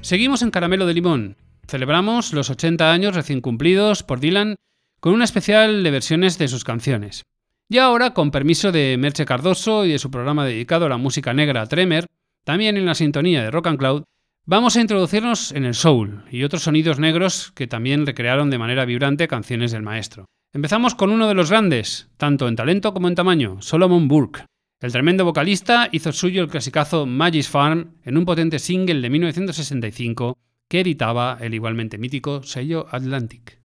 Seguimos 0.09 0.41
en 0.41 0.49
Caramelo 0.49 0.87
de 0.87 0.95
Limón. 0.95 1.37
Celebramos 1.67 2.33
los 2.33 2.49
80 2.49 2.91
años 2.91 3.13
recién 3.13 3.41
cumplidos 3.41 4.01
por 4.01 4.19
Dylan 4.19 4.55
con 4.99 5.13
una 5.13 5.23
especial 5.23 5.83
de 5.83 5.91
versiones 5.91 6.39
de 6.39 6.47
sus 6.47 6.63
canciones. 6.63 7.21
Y 7.69 7.77
ahora, 7.77 8.15
con 8.15 8.31
permiso 8.31 8.71
de 8.71 8.97
Merche 8.97 9.25
Cardoso 9.25 9.85
y 9.85 9.91
de 9.91 9.99
su 9.99 10.09
programa 10.09 10.47
dedicado 10.47 10.87
a 10.87 10.89
la 10.89 10.97
música 10.97 11.35
negra 11.35 11.67
Tremer, 11.67 12.07
también 12.43 12.75
en 12.75 12.87
la 12.87 12.95
sintonía 12.95 13.43
de 13.43 13.51
Rock 13.51 13.67
and 13.67 13.77
Cloud, 13.77 14.03
vamos 14.47 14.75
a 14.75 14.81
introducirnos 14.81 15.51
en 15.51 15.65
el 15.65 15.75
soul 15.75 16.23
y 16.31 16.43
otros 16.43 16.63
sonidos 16.63 16.97
negros 16.97 17.51
que 17.51 17.67
también 17.67 18.07
recrearon 18.07 18.49
de 18.49 18.57
manera 18.57 18.85
vibrante 18.85 19.27
canciones 19.27 19.71
del 19.71 19.83
maestro. 19.83 20.25
Empezamos 20.53 20.95
con 20.95 21.11
uno 21.11 21.27
de 21.27 21.35
los 21.35 21.51
grandes, 21.51 22.09
tanto 22.17 22.47
en 22.47 22.55
talento 22.55 22.95
como 22.95 23.09
en 23.09 23.13
tamaño, 23.13 23.61
Solomon 23.61 24.07
Burke. 24.07 24.45
El 24.81 24.93
tremendo 24.93 25.25
vocalista 25.25 25.89
hizo 25.91 26.13
suyo 26.13 26.41
el 26.41 26.47
clasicazo 26.47 27.05
Magis 27.05 27.49
Farm 27.49 27.97
en 28.05 28.17
un 28.17 28.23
potente 28.23 28.59
single 28.59 29.01
de 29.01 29.09
1965 29.09 30.37
que 30.69 30.79
editaba 30.79 31.37
el 31.41 31.53
igualmente 31.53 31.97
mítico 31.97 32.43
sello 32.43 32.87
Atlantic. 32.89 33.59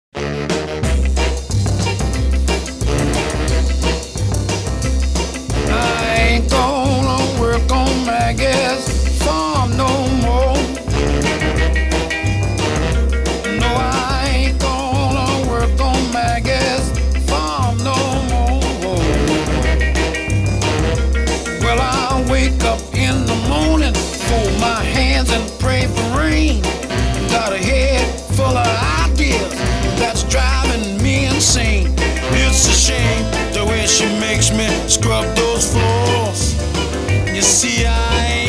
all 28.55 28.63
the 28.63 29.11
ideas 29.11 29.49
that's 29.99 30.23
driving 30.23 31.01
me 31.01 31.25
insane. 31.27 31.93
It's 32.33 32.67
a 32.67 32.73
shame 32.73 33.23
the 33.53 33.65
way 33.65 33.85
she 33.87 34.05
makes 34.19 34.51
me 34.51 34.67
scrub 34.89 35.25
those 35.35 35.71
floors. 35.71 36.55
You 37.33 37.41
see, 37.41 37.85
I 37.85 38.40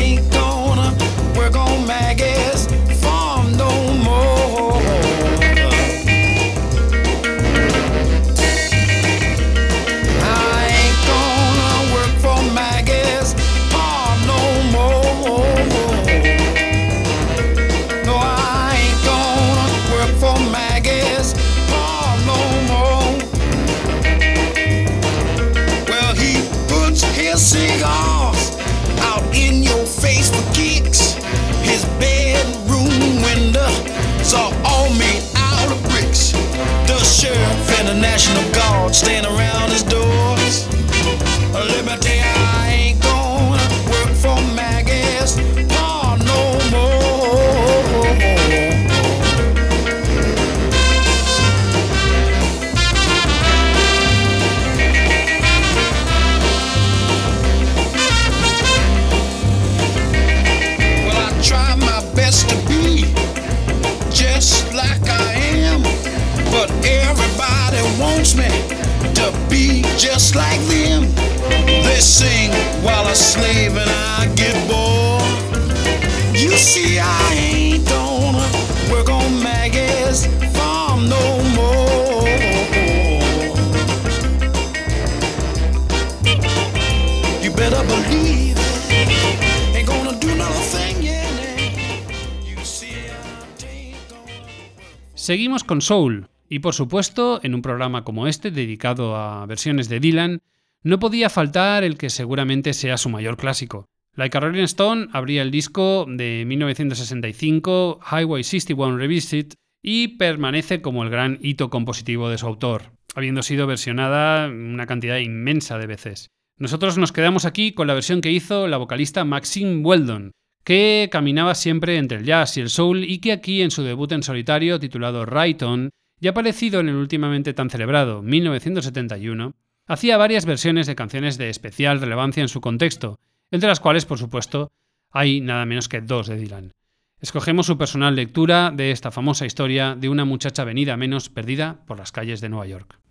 Soul, 95.81 96.27
y 96.49 96.59
por 96.59 96.73
supuesto, 96.73 97.39
en 97.43 97.55
un 97.55 97.61
programa 97.61 98.03
como 98.03 98.27
este, 98.27 98.51
dedicado 98.51 99.15
a 99.15 99.45
versiones 99.45 99.89
de 99.89 99.99
Dylan, 99.99 100.41
no 100.83 100.99
podía 100.99 101.29
faltar 101.29 101.83
el 101.83 101.97
que 101.97 102.09
seguramente 102.09 102.73
sea 102.73 102.97
su 102.97 103.09
mayor 103.09 103.37
clásico. 103.37 103.87
Like 104.15 104.37
a 104.37 104.41
Rolling 104.41 104.63
Stone 104.63 105.07
abría 105.13 105.41
el 105.41 105.49
disco 105.49 106.05
de 106.07 106.43
1965, 106.45 107.99
Highway 108.11 108.43
61 108.43 108.97
Revisited, 108.97 109.57
y 109.81 110.09
permanece 110.09 110.81
como 110.81 111.03
el 111.03 111.09
gran 111.09 111.39
hito 111.41 111.69
compositivo 111.69 112.29
de 112.29 112.37
su 112.37 112.45
autor, 112.45 112.91
habiendo 113.15 113.41
sido 113.41 113.65
versionada 113.65 114.47
una 114.47 114.85
cantidad 114.85 115.17
inmensa 115.17 115.77
de 115.77 115.87
veces. 115.87 116.29
Nosotros 116.57 116.97
nos 116.97 117.11
quedamos 117.11 117.45
aquí 117.45 117.73
con 117.73 117.87
la 117.87 117.95
versión 117.95 118.21
que 118.21 118.31
hizo 118.31 118.67
la 118.67 118.77
vocalista 118.77 119.25
Maxine 119.25 119.77
Weldon, 119.77 120.31
que 120.63 121.09
caminaba 121.11 121.55
siempre 121.55 121.97
entre 121.97 122.19
el 122.19 122.25
jazz 122.25 122.57
y 122.57 122.61
el 122.61 122.69
soul 122.69 123.03
y 123.03 123.19
que 123.19 123.31
aquí 123.31 123.61
en 123.61 123.71
su 123.71 123.83
debut 123.83 124.11
en 124.11 124.23
solitario 124.23 124.79
titulado 124.79 125.25
Right 125.25 125.61
On, 125.63 125.89
y 126.19 126.27
aparecido 126.27 126.79
en 126.79 126.89
el 126.89 126.95
últimamente 126.95 127.53
tan 127.53 127.69
celebrado 127.69 128.21
1971, 128.21 129.55
hacía 129.85 130.17
varias 130.17 130.45
versiones 130.45 130.87
de 130.87 130.95
canciones 130.95 131.37
de 131.37 131.49
especial 131.49 131.99
relevancia 131.99 132.41
en 132.41 132.47
su 132.47 132.61
contexto, 132.61 133.19
entre 133.51 133.67
las 133.67 133.79
cuales, 133.79 134.05
por 134.05 134.17
supuesto, 134.17 134.71
hay 135.11 135.41
nada 135.41 135.65
menos 135.65 135.89
que 135.89 136.01
dos 136.01 136.27
de 136.27 136.37
Dylan. 136.37 136.73
Escogemos 137.19 137.65
su 137.65 137.77
personal 137.77 138.15
lectura 138.15 138.71
de 138.71 138.91
esta 138.91 139.11
famosa 139.11 139.45
historia 139.45 139.95
de 139.95 140.09
una 140.09 140.25
muchacha 140.25 140.63
venida 140.63 140.97
menos 140.97 141.29
perdida 141.29 141.83
por 141.85 141.97
las 141.97 142.11
calles 142.11 142.41
de 142.41 142.49
Nueva 142.49 142.67
York. 142.67 143.02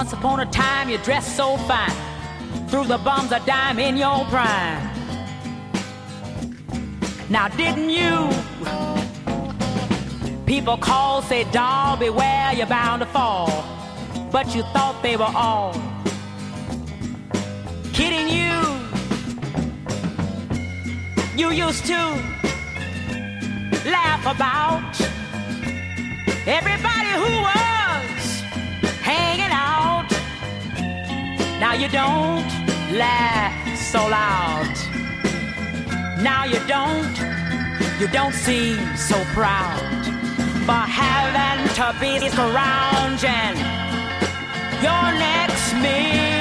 Once 0.00 0.14
upon 0.14 0.40
a 0.40 0.46
time, 0.46 0.88
you 0.88 0.96
dressed 0.96 1.36
so 1.36 1.58
fine. 1.68 1.94
Threw 2.68 2.86
the 2.86 2.96
bombs 2.96 3.32
a 3.32 3.40
dime 3.40 3.78
in 3.78 3.98
your 3.98 4.24
prime. 4.30 4.80
Now, 7.28 7.48
didn't 7.48 7.90
you? 7.90 8.30
People 10.46 10.78
call, 10.78 11.20
say, 11.20 11.44
doll, 11.52 11.98
beware, 11.98 12.54
you're 12.54 12.66
bound 12.66 13.00
to 13.00 13.06
fall. 13.08 13.62
But 14.32 14.54
you 14.54 14.62
thought 14.72 15.02
they 15.02 15.18
were 15.18 15.34
all 15.34 15.74
kidding 17.92 18.30
you. 18.30 18.56
You 21.36 21.50
used 21.50 21.84
to 21.92 22.00
laugh 23.84 24.24
about 24.24 24.98
everybody 26.46 27.10
who 27.22 27.42
was 27.42 27.59
Now 31.60 31.74
you 31.74 31.88
don't 31.88 32.48
laugh 32.90 33.76
so 33.76 34.08
loud. 34.08 34.74
Now 36.22 36.44
you 36.46 36.58
don't, 36.66 37.14
you 38.00 38.08
don't 38.08 38.32
seem 38.32 38.78
so 38.96 39.22
proud 39.34 39.78
for 40.64 40.72
having 40.72 41.68
to 41.74 41.94
be 42.00 42.30
scrounging 42.30 43.56
your 44.82 45.12
next 45.20 45.74
meal. 45.74 46.39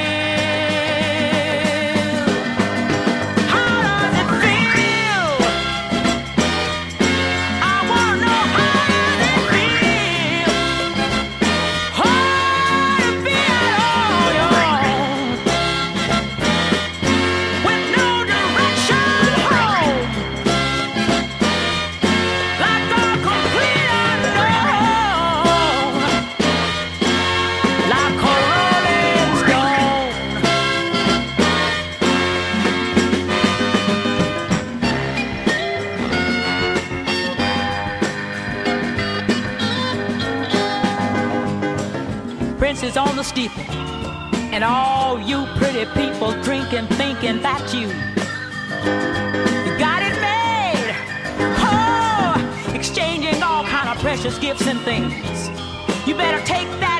Princes 42.90 43.10
on 43.10 43.16
the 43.18 43.24
steeple, 43.24 43.62
and 44.52 44.64
all 44.64 45.20
you 45.22 45.46
pretty 45.58 45.86
people 45.94 46.32
drinking, 46.42 46.88
thinking 46.98 47.40
that 47.44 47.72
you 47.72 47.86
you 49.66 49.78
got 49.78 50.02
it 50.02 50.16
made. 50.20 50.96
Oh, 51.62 52.74
exchanging 52.74 53.44
all 53.44 53.64
kind 53.64 53.90
of 53.90 54.00
precious 54.02 54.40
gifts 54.40 54.66
and 54.66 54.80
things. 54.82 55.50
You 56.08 56.16
better 56.16 56.44
take 56.48 56.68
that 56.80 56.99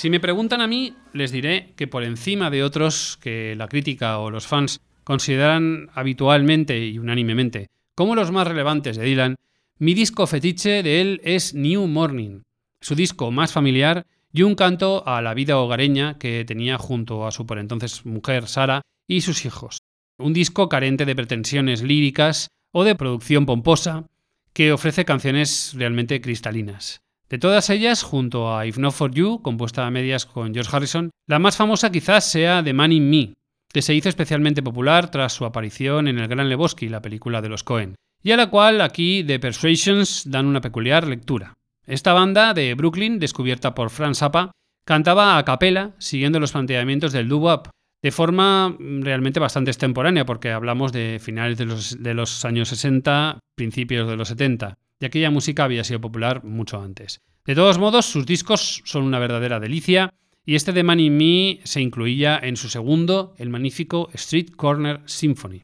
Si 0.00 0.08
me 0.08 0.18
preguntan 0.18 0.62
a 0.62 0.66
mí, 0.66 0.94
les 1.12 1.30
diré 1.30 1.74
que 1.76 1.86
por 1.86 2.04
encima 2.04 2.48
de 2.48 2.64
otros 2.64 3.18
que 3.20 3.54
la 3.54 3.68
crítica 3.68 4.18
o 4.18 4.30
los 4.30 4.46
fans 4.46 4.80
consideran 5.04 5.90
habitualmente 5.92 6.86
y 6.86 6.98
unánimemente 6.98 7.66
como 7.94 8.14
los 8.14 8.30
más 8.30 8.48
relevantes 8.48 8.96
de 8.96 9.04
Dylan, 9.04 9.36
mi 9.78 9.92
disco 9.92 10.26
fetiche 10.26 10.82
de 10.82 11.02
él 11.02 11.20
es 11.22 11.52
New 11.52 11.86
Morning, 11.86 12.40
su 12.80 12.94
disco 12.94 13.30
más 13.30 13.52
familiar 13.52 14.06
y 14.32 14.40
un 14.40 14.54
canto 14.54 15.06
a 15.06 15.20
la 15.20 15.34
vida 15.34 15.58
hogareña 15.58 16.16
que 16.16 16.46
tenía 16.46 16.78
junto 16.78 17.26
a 17.26 17.30
su 17.30 17.44
por 17.44 17.58
entonces 17.58 18.06
mujer 18.06 18.48
Sara 18.48 18.80
y 19.06 19.20
sus 19.20 19.44
hijos. 19.44 19.82
Un 20.16 20.32
disco 20.32 20.70
carente 20.70 21.04
de 21.04 21.14
pretensiones 21.14 21.82
líricas 21.82 22.48
o 22.72 22.84
de 22.84 22.94
producción 22.94 23.44
pomposa, 23.44 24.06
que 24.54 24.72
ofrece 24.72 25.04
canciones 25.04 25.74
realmente 25.76 26.22
cristalinas. 26.22 27.02
De 27.30 27.38
todas 27.38 27.70
ellas, 27.70 28.02
junto 28.02 28.52
a 28.52 28.66
If 28.66 28.76
Not 28.76 28.92
For 28.92 29.12
You, 29.12 29.40
compuesta 29.40 29.86
a 29.86 29.90
medias 29.92 30.26
con 30.26 30.52
George 30.52 30.76
Harrison, 30.76 31.10
la 31.28 31.38
más 31.38 31.56
famosa 31.56 31.92
quizás 31.92 32.28
sea 32.28 32.60
The 32.64 32.72
Man 32.72 32.90
in 32.90 33.08
Me, 33.08 33.34
que 33.72 33.82
se 33.82 33.94
hizo 33.94 34.08
especialmente 34.08 34.64
popular 34.64 35.12
tras 35.12 35.32
su 35.32 35.44
aparición 35.44 36.08
en 36.08 36.18
El 36.18 36.26
Gran 36.26 36.48
Lebowski, 36.48 36.88
la 36.88 37.02
película 37.02 37.40
de 37.40 37.48
los 37.48 37.62
Cohen, 37.62 37.94
y 38.20 38.32
a 38.32 38.36
la 38.36 38.50
cual 38.50 38.80
aquí 38.80 39.22
The 39.22 39.38
Persuasions 39.38 40.28
dan 40.28 40.46
una 40.46 40.60
peculiar 40.60 41.06
lectura. 41.06 41.54
Esta 41.86 42.14
banda 42.14 42.52
de 42.52 42.74
Brooklyn, 42.74 43.20
descubierta 43.20 43.76
por 43.76 43.90
Frank 43.90 44.16
Zappa, 44.16 44.50
cantaba 44.84 45.38
a 45.38 45.44
capela 45.44 45.92
siguiendo 45.98 46.40
los 46.40 46.50
planteamientos 46.50 47.12
del 47.12 47.28
doo-wop, 47.28 47.68
de 48.02 48.10
forma 48.10 48.70
mm, 48.70 49.02
realmente 49.02 49.38
bastante 49.38 49.70
extemporánea, 49.70 50.26
porque 50.26 50.50
hablamos 50.50 50.90
de 50.90 51.20
finales 51.22 51.58
de 51.58 51.66
los, 51.66 52.02
de 52.02 52.14
los 52.14 52.44
años 52.44 52.70
60, 52.70 53.38
principios 53.54 54.08
de 54.08 54.16
los 54.16 54.26
70, 54.26 54.78
y 55.00 55.06
aquella 55.06 55.30
música 55.30 55.64
había 55.64 55.82
sido 55.82 56.00
popular 56.00 56.44
mucho 56.44 56.80
antes. 56.80 57.20
De 57.46 57.54
todos 57.54 57.78
modos, 57.78 58.06
sus 58.06 58.26
discos 58.26 58.82
son 58.84 59.04
una 59.04 59.18
verdadera 59.18 59.58
delicia, 59.58 60.12
y 60.44 60.54
este 60.54 60.72
de 60.72 60.82
Man 60.82 60.98
Me 61.16 61.60
se 61.64 61.80
incluía 61.80 62.38
en 62.42 62.56
su 62.56 62.68
segundo, 62.68 63.34
el 63.38 63.48
magnífico 63.48 64.10
Street 64.12 64.50
Corner 64.56 65.00
Symphony. 65.06 65.62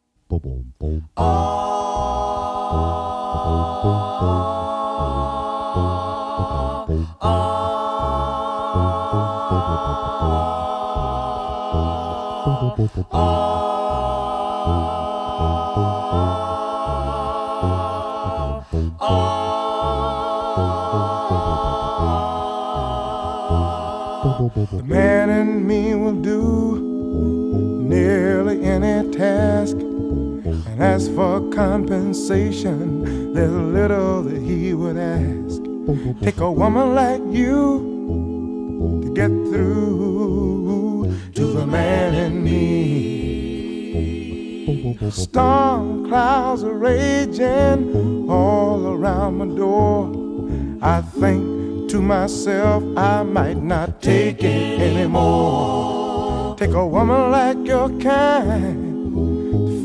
And 30.96 31.02
as 31.02 31.10
for 31.14 31.40
compensation, 31.50 33.34
there's 33.34 33.52
little 33.52 34.22
that 34.22 34.40
he 34.40 34.72
would 34.72 34.96
ask. 34.96 35.60
Take 36.22 36.38
a 36.38 36.50
woman 36.50 36.94
like 36.94 37.20
you 37.28 39.02
to 39.02 39.12
get 39.14 39.28
through 39.50 41.14
to 41.34 41.46
the 41.52 41.66
man 41.66 42.14
in 42.14 42.42
me. 42.42 42.70
Storm 45.10 46.08
clouds 46.08 46.64
are 46.64 46.72
raging 46.72 48.30
all 48.30 48.86
around 48.86 49.36
my 49.36 49.48
door. 49.54 50.08
I 50.80 51.02
think 51.02 51.90
to 51.90 52.00
myself, 52.00 52.82
I 52.96 53.22
might 53.22 53.58
not 53.58 54.00
take 54.00 54.42
it 54.42 54.80
anymore. 54.80 56.56
Take 56.56 56.72
a 56.72 56.86
woman 56.86 57.30
like 57.30 57.66
your 57.66 57.90
kind 58.00 58.95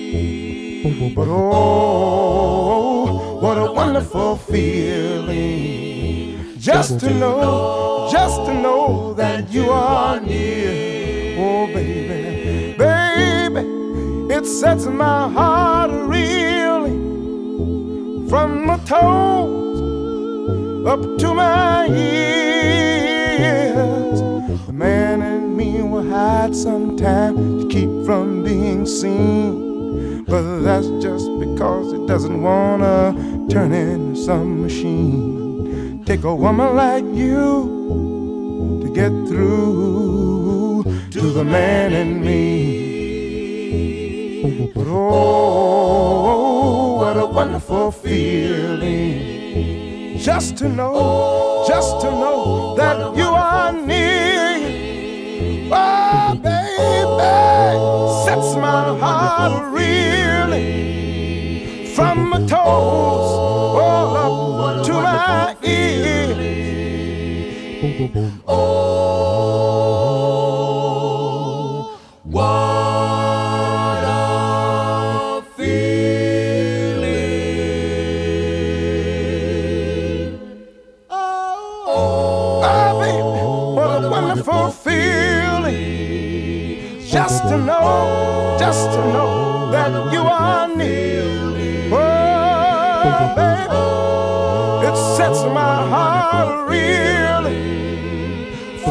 But 1.13 1.27
oh, 1.27 3.03
what 3.41 3.57
a 3.57 3.71
wonderful 3.71 4.37
feeling 4.37 5.57
just 6.57 6.99
to 7.01 7.09
know, 7.13 8.07
just 8.11 8.45
to 8.45 8.53
know 8.53 9.13
that 9.15 9.49
you 9.51 9.69
are 9.69 10.21
near. 10.21 11.35
Oh, 11.39 11.67
baby, 11.67 12.75
baby, 12.77 13.61
it 14.33 14.45
sets 14.45 14.85
my 14.85 15.29
heart 15.29 15.91
reeling 15.91 16.99
from 18.29 18.65
my 18.65 18.77
toes 18.79 19.79
up 20.87 21.01
to 21.19 21.33
my 21.33 21.87
ears. 21.87 23.66
Will 25.97 26.09
hide 26.11 26.55
sometime 26.55 27.35
to 27.59 27.67
keep 27.69 27.89
from 28.05 28.43
being 28.43 28.85
seen. 28.85 30.23
But 30.25 30.61
that's 30.61 30.87
just 31.01 31.27
because 31.39 31.91
it 31.93 32.05
doesn't 32.07 32.39
wanna 32.41 33.15
turn 33.49 33.73
into 33.73 34.15
some 34.15 34.61
machine. 34.61 36.03
Take 36.05 36.23
a 36.23 36.35
woman 36.35 36.75
like 36.75 37.05
you 37.23 37.43
to 38.83 38.89
get 38.93 39.11
through 39.27 40.83
to 41.11 41.21
the 41.37 41.43
man 41.43 41.93
in 41.93 42.21
me. 42.21 42.37
But 44.75 44.85
oh, 44.87 46.97
what 46.97 47.17
a 47.17 47.25
wonderful 47.25 47.91
feeling 47.91 49.37
just 50.19 50.57
to 50.57 50.69
know, 50.69 51.65
just 51.67 52.01
to 52.01 52.11
know 52.11 52.75
that 52.75 53.15
you 53.17 53.25
are 53.25 53.71
near. 53.71 54.56
Oh, 55.71 56.35
baby, 56.41 57.27
sets 58.25 58.55
my 58.55 58.97
heart 58.99 59.73
from 61.95 62.29
my 62.29 62.39
toes 62.39 63.31
all 63.81 64.83
to 64.83 64.93
my 64.93 65.55
ears. 65.63 66.47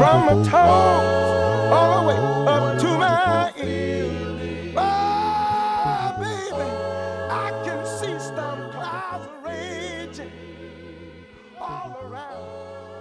From 0.07 0.25
my 0.25 0.35
toes 0.43 1.71
all 1.73 1.89
the 1.99 2.07
way 2.07 2.17
up 2.47 2.79
to 2.79 2.87
my 2.97 3.51
ears. 3.61 4.73
Oh, 4.77 6.15
baby, 6.19 6.69
I 7.29 7.51
can 7.65 7.85
see 7.85 8.17
storm 8.19 8.71
clouds 8.71 9.27
raging 9.43 10.31
all 11.59 11.91
around, 12.05 12.47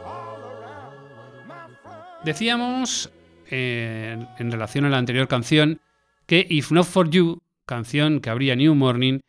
all 0.04 0.40
around 0.52 1.46
my 1.46 1.68
front. 1.80 2.24
Decíamos, 2.24 3.11
eh, 3.50 4.26
en 4.38 4.50
relación 4.50 4.84
a 4.84 4.90
la 4.90 4.98
anterior 4.98 5.28
canción, 5.28 5.80
que 6.26 6.44
If 6.48 6.72
Not 6.72 6.86
For 6.86 7.09
You, 7.09 7.40
canción 7.66 8.20
que 8.20 8.30
abría 8.30 8.57
New 8.57 8.74
Morning, 8.74 9.20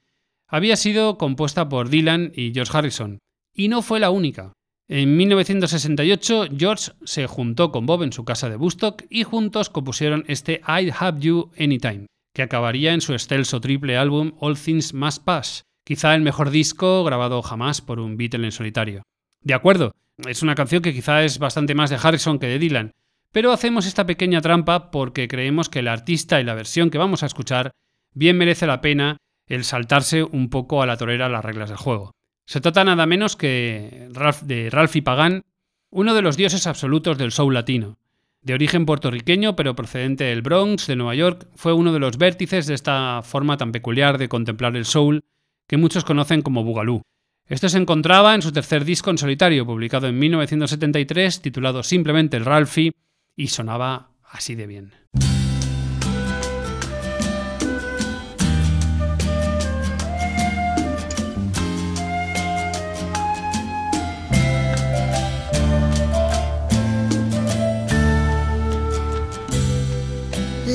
había 0.47 0.77
sido 0.77 1.19
compuesta 1.19 1.69
por 1.69 1.89
Dylan 1.89 2.31
y 2.33 2.53
George 2.53 2.75
Harrison, 2.75 3.19
y 3.53 3.67
no 3.67 3.83
fue 3.83 3.99
la 3.99 4.09
única. 4.09 4.56
En 4.89 5.17
1968, 5.17 6.47
George 6.57 6.91
se 7.03 7.27
juntó 7.27 7.73
con 7.73 7.85
Bob 7.85 8.03
en 8.03 8.13
su 8.13 8.23
casa 8.23 8.49
de 8.49 8.55
Woodstock 8.55 9.03
y 9.09 9.23
juntos 9.23 9.69
compusieron 9.69 10.23
este 10.27 10.61
I'd 10.65 10.93
Have 10.97 11.19
You 11.19 11.51
Anytime, 11.59 12.05
que 12.33 12.41
acabaría 12.41 12.93
en 12.93 13.01
su 13.01 13.11
excelso 13.11 13.59
triple 13.59 13.97
álbum 13.97 14.31
All 14.39 14.57
Things 14.57 14.93
Must 14.93 15.25
Pass, 15.25 15.63
quizá 15.83 16.15
el 16.15 16.21
mejor 16.21 16.51
disco 16.51 17.03
grabado 17.03 17.41
jamás 17.41 17.81
por 17.81 17.99
un 17.99 18.15
Beatle 18.15 18.45
en 18.45 18.53
solitario. 18.53 19.03
De 19.41 19.53
acuerdo, 19.53 19.91
es 20.25 20.41
una 20.41 20.55
canción 20.55 20.81
que 20.81 20.93
quizá 20.93 21.21
es 21.25 21.37
bastante 21.37 21.75
más 21.75 21.89
de 21.89 21.99
Harrison 22.01 22.39
que 22.39 22.47
de 22.47 22.57
Dylan, 22.57 22.93
pero 23.33 23.51
hacemos 23.51 23.85
esta 23.87 24.05
pequeña 24.05 24.39
trampa 24.39 24.89
porque 24.89 25.27
creemos 25.27 25.67
que 25.67 25.79
el 25.79 25.89
artista 25.89 26.39
y 26.39 26.45
la 26.45 26.55
versión 26.55 26.91
que 26.91 26.97
vamos 26.97 27.23
a 27.23 27.25
escuchar 27.25 27.71
bien 28.13 28.37
merece 28.37 28.65
la 28.65 28.79
pena 28.79 29.17
el 29.47 29.65
saltarse 29.65 30.23
un 30.23 30.49
poco 30.49 30.81
a 30.81 30.85
la 30.85 30.95
torera 30.95 31.27
las 31.27 31.43
reglas 31.43 31.67
del 31.67 31.77
juego. 31.77 32.13
Se 32.47 32.61
trata 32.61 32.85
nada 32.85 33.05
menos 33.05 33.35
que 33.35 34.07
de 34.43 34.69
Ralphie 34.69 35.01
Pagan, 35.01 35.43
uno 35.89 36.15
de 36.15 36.21
los 36.21 36.37
dioses 36.37 36.65
absolutos 36.65 37.17
del 37.17 37.33
soul 37.33 37.53
latino. 37.53 37.99
De 38.41 38.53
origen 38.53 38.85
puertorriqueño, 38.85 39.57
pero 39.57 39.75
procedente 39.75 40.23
del 40.23 40.41
Bronx, 40.41 40.87
de 40.87 40.95
Nueva 40.95 41.13
York, 41.13 41.49
fue 41.55 41.73
uno 41.73 41.91
de 41.91 41.99
los 41.99 42.17
vértices 42.17 42.65
de 42.65 42.75
esta 42.75 43.21
forma 43.21 43.57
tan 43.57 43.73
peculiar 43.73 44.17
de 44.17 44.29
contemplar 44.29 44.77
el 44.77 44.85
soul 44.85 45.25
que 45.67 45.75
muchos 45.75 46.05
conocen 46.05 46.41
como 46.41 46.63
Boogaloo. 46.63 47.01
Esto 47.47 47.67
se 47.67 47.79
encontraba 47.79 48.33
en 48.33 48.41
su 48.41 48.53
tercer 48.53 48.85
disco 48.85 49.09
en 49.09 49.17
solitario, 49.17 49.65
publicado 49.65 50.07
en 50.07 50.17
1973, 50.17 51.41
titulado 51.41 51.83
simplemente 51.83 52.37
El 52.37 52.45
Ralphie, 52.45 52.93
y 53.35 53.47
sonaba 53.47 54.11
así 54.23 54.55
de 54.55 54.67
bien. 54.67 54.93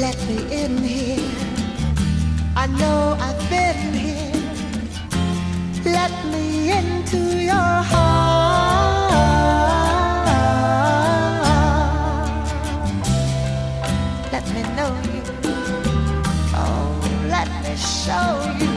Let 0.03 0.18
me 0.26 0.36
in 0.50 0.78
here. 0.78 1.30
I 2.57 2.66
know 2.66 3.16
I've 3.20 3.38
been 3.48 3.92
here. 3.94 4.32
Let 5.84 6.11
me 6.26 6.72
into 6.72 7.18
your 7.40 7.74
heart. 7.92 9.12
Let 14.32 14.44
me 14.55 14.62
know 14.76 14.92
you. 15.12 15.22
Oh, 16.53 17.28
let 17.28 17.48
me 17.62 17.76
show 17.76 18.57
you. 18.59 18.72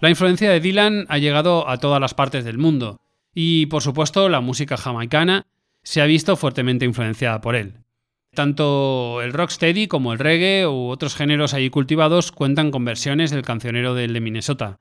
La 0.00 0.10
influencia 0.10 0.50
de 0.50 0.60
Dylan 0.60 1.06
ha 1.08 1.18
llegado 1.18 1.68
a 1.68 1.78
todas 1.78 2.00
las 2.00 2.14
partes 2.14 2.44
del 2.44 2.56
mundo, 2.56 3.00
y 3.34 3.66
por 3.66 3.82
supuesto 3.82 4.28
la 4.28 4.40
música 4.40 4.76
jamaicana 4.76 5.46
se 5.82 6.00
ha 6.00 6.06
visto 6.06 6.36
fuertemente 6.36 6.84
influenciada 6.84 7.40
por 7.40 7.56
él. 7.56 7.74
Tanto 8.32 9.20
el 9.22 9.32
rocksteady 9.32 9.88
como 9.88 10.12
el 10.12 10.20
reggae 10.20 10.68
u 10.68 10.88
otros 10.88 11.16
géneros 11.16 11.52
allí 11.52 11.70
cultivados 11.70 12.30
cuentan 12.30 12.70
con 12.70 12.84
versiones 12.84 13.32
del 13.32 13.42
cancionero 13.42 13.94
del 13.94 14.12
de 14.12 14.20
Minnesota. 14.20 14.78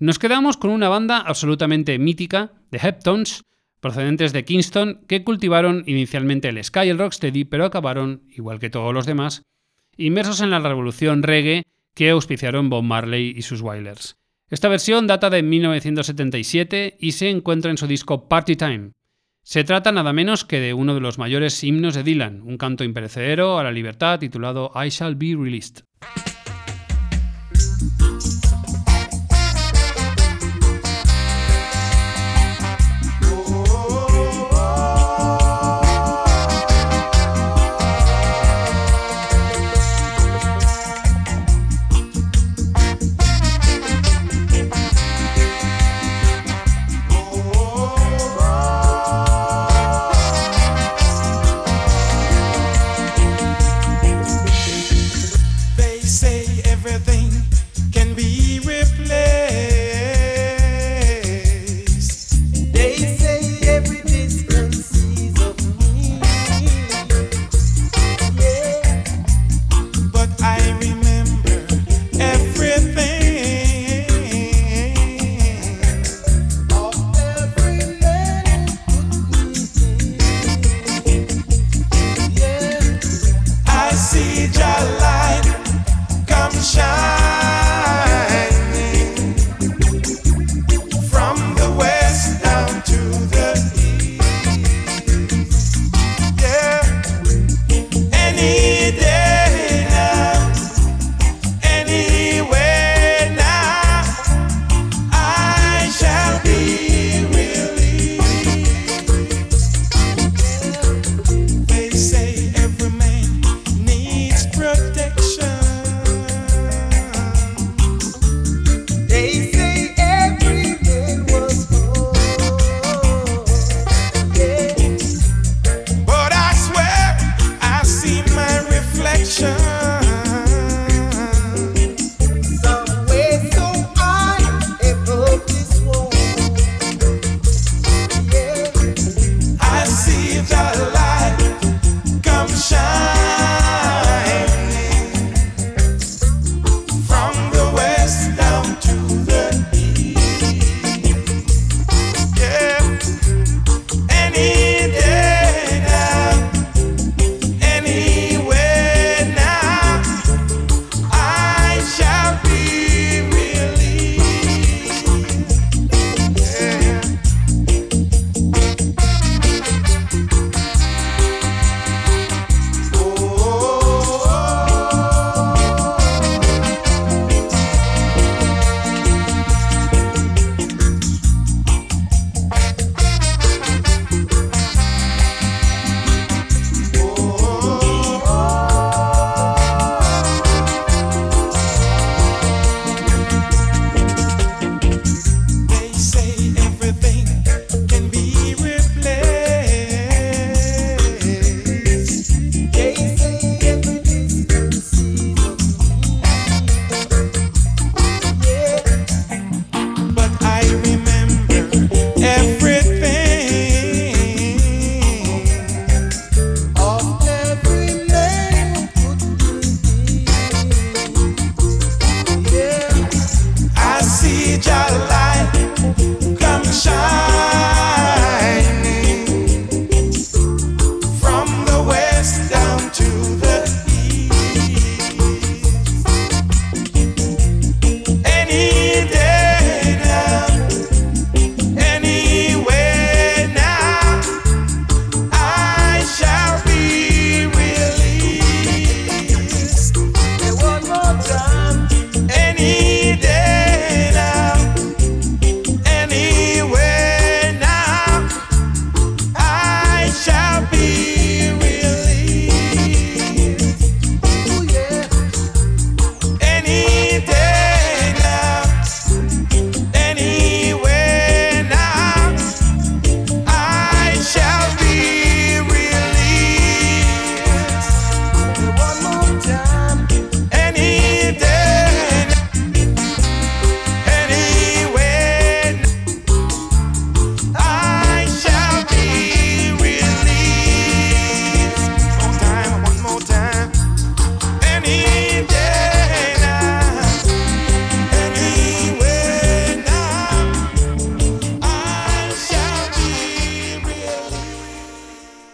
Nos 0.00 0.18
quedamos 0.18 0.56
con 0.56 0.70
una 0.70 0.88
banda 0.88 1.18
absolutamente 1.18 1.96
mítica, 2.00 2.52
The 2.70 2.78
Heptones, 2.82 3.44
procedentes 3.78 4.32
de 4.32 4.44
Kingston, 4.44 5.04
que 5.06 5.22
cultivaron 5.22 5.84
inicialmente 5.86 6.48
el 6.48 6.62
ska 6.64 6.84
y 6.84 6.88
el 6.88 6.98
rocksteady, 6.98 7.44
pero 7.44 7.64
acabaron, 7.64 8.24
igual 8.28 8.58
que 8.58 8.70
todos 8.70 8.92
los 8.92 9.06
demás, 9.06 9.42
inmersos 9.96 10.40
en 10.40 10.50
la 10.50 10.58
revolución 10.58 11.22
reggae 11.22 11.62
que 11.94 12.10
auspiciaron 12.10 12.70
Bob 12.70 12.82
Marley 12.82 13.32
y 13.36 13.42
sus 13.42 13.60
Wailers. 13.60 14.17
Esta 14.50 14.68
versión 14.68 15.06
data 15.06 15.28
de 15.28 15.42
1977 15.42 16.96
y 16.98 17.12
se 17.12 17.28
encuentra 17.28 17.70
en 17.70 17.76
su 17.76 17.86
disco 17.86 18.28
Party 18.28 18.56
Time. 18.56 18.92
Se 19.42 19.62
trata 19.62 19.92
nada 19.92 20.14
menos 20.14 20.46
que 20.46 20.58
de 20.58 20.72
uno 20.72 20.94
de 20.94 21.00
los 21.00 21.18
mayores 21.18 21.62
himnos 21.62 21.94
de 21.94 22.02
Dylan, 22.02 22.40
un 22.40 22.56
canto 22.56 22.82
imperecedero 22.82 23.58
a 23.58 23.62
la 23.62 23.72
libertad 23.72 24.18
titulado 24.18 24.70
I 24.74 24.88
Shall 24.88 25.16
Be 25.16 25.36
Released. 25.38 25.87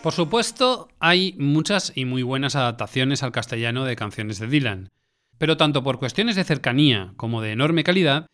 Por 0.04 0.12
supuesto, 0.12 0.88
hay 1.00 1.34
muchas 1.38 1.90
y 1.94 2.04
muy 2.04 2.22
buenas 2.22 2.56
adaptaciones 2.56 3.22
al 3.22 3.32
castellano 3.32 3.86
de 3.86 3.96
canciones 3.96 4.38
de 4.38 4.48
Dylan, 4.48 4.90
pero 5.38 5.56
tanto 5.56 5.82
por 5.82 5.98
cuestiones 5.98 6.36
de 6.36 6.44
cercanía 6.44 7.14
como 7.16 7.40
de 7.40 7.52
enorme 7.52 7.84
calidad, 7.84 8.26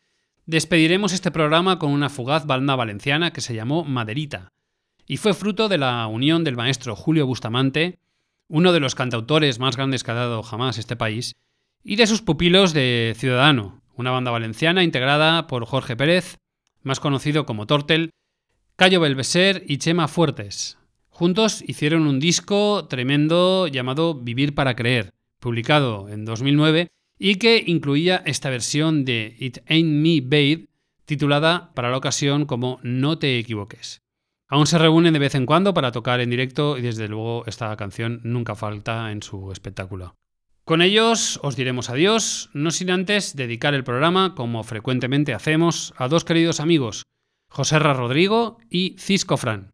despediremos 0.47 1.13
este 1.13 1.31
programa 1.31 1.79
con 1.79 1.93
una 1.93 2.09
fugaz 2.09 2.45
banda 2.45 2.75
valenciana 2.75 3.33
que 3.33 3.41
se 3.41 3.55
llamó 3.55 3.85
Maderita, 3.85 4.49
y 5.07 5.19
fue 5.19 5.33
fruto 5.33 5.69
de 5.69 5.79
la 5.79 6.05
unión 6.09 6.43
del 6.43 6.57
maestro 6.57 6.97
Julio 6.97 7.25
Bustamante, 7.25 8.01
uno 8.49 8.73
de 8.73 8.81
los 8.81 8.97
cantautores 8.97 9.61
más 9.61 9.77
grandes 9.77 10.03
que 10.03 10.11
ha 10.11 10.15
dado 10.15 10.43
jamás 10.43 10.77
este 10.77 10.97
país, 10.97 11.37
y 11.85 11.95
de 11.95 12.09
sus 12.09 12.21
pupilos 12.21 12.73
de 12.73 13.15
Ciudadano, 13.17 13.81
una 13.95 14.11
banda 14.11 14.33
valenciana 14.33 14.83
integrada 14.83 15.47
por 15.47 15.65
Jorge 15.67 15.95
Pérez, 15.95 16.37
más 16.83 16.99
conocido 16.99 17.47
como 17.47 17.69
Tortel, 17.69 18.11
Cayo 18.75 18.99
Belveser 18.99 19.63
y 19.69 19.79
Chema 19.79 20.09
Fuertes. 20.09 20.80
Juntos 21.21 21.63
hicieron 21.67 22.07
un 22.07 22.19
disco 22.19 22.87
tremendo 22.89 23.67
llamado 23.67 24.15
Vivir 24.15 24.55
para 24.55 24.75
Creer, 24.75 25.13
publicado 25.39 26.09
en 26.09 26.25
2009 26.25 26.89
y 27.19 27.35
que 27.35 27.63
incluía 27.67 28.23
esta 28.25 28.49
versión 28.49 29.05
de 29.05 29.37
It 29.39 29.59
Ain't 29.69 29.87
Me 29.87 30.23
Babe, 30.23 30.69
titulada 31.05 31.73
para 31.75 31.91
la 31.91 31.99
ocasión 31.99 32.47
como 32.47 32.81
No 32.83 33.19
te 33.19 33.39
equivoques. 33.39 34.01
Aún 34.49 34.67
se 34.67 34.79
reúnen 34.79 35.13
de 35.13 35.19
vez 35.19 35.35
en 35.35 35.45
cuando 35.45 35.75
para 35.75 35.93
tocar 35.93 36.21
en 36.21 36.31
directo 36.31 36.79
y 36.79 36.81
desde 36.81 37.07
luego 37.07 37.45
esta 37.47 37.77
canción 37.77 38.23
nunca 38.25 38.55
falta 38.55 39.13
en 39.13 39.23
su 39.23 39.53
espectáculo. 39.53 40.15
Con 40.65 40.81
ellos 40.81 41.39
os 41.43 41.55
diremos 41.55 41.91
adiós, 41.91 42.49
no 42.55 42.71
sin 42.71 42.91
antes 42.91 43.37
dedicar 43.37 43.75
el 43.75 43.85
programa, 43.85 44.35
como 44.35 44.63
frecuentemente 44.63 45.35
hacemos, 45.35 45.93
a 45.99 46.09
dos 46.09 46.25
queridos 46.25 46.61
amigos, 46.61 47.05
Joserra 47.51 47.93
Rodrigo 47.93 48.57
y 48.71 48.97
Cisco 48.99 49.37
Fran. 49.37 49.73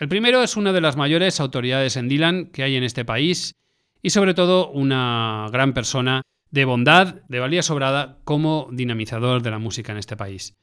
El 0.00 0.08
primero 0.08 0.42
es 0.42 0.56
una 0.56 0.72
de 0.72 0.80
las 0.80 0.96
mayores 0.96 1.40
autoridades 1.40 1.98
en 1.98 2.08
Dylan 2.08 2.46
que 2.46 2.62
hay 2.62 2.74
en 2.74 2.84
este 2.84 3.04
país 3.04 3.54
y 4.00 4.08
sobre 4.08 4.32
todo 4.32 4.70
una 4.70 5.46
gran 5.52 5.74
persona 5.74 6.22
de 6.50 6.64
bondad, 6.64 7.16
de 7.28 7.38
valía 7.38 7.62
sobrada 7.62 8.16
como 8.24 8.70
dinamizador 8.72 9.42
de 9.42 9.50
la 9.50 9.58
música 9.58 9.92
en 9.92 9.98
este 9.98 10.16
país. 10.16 10.56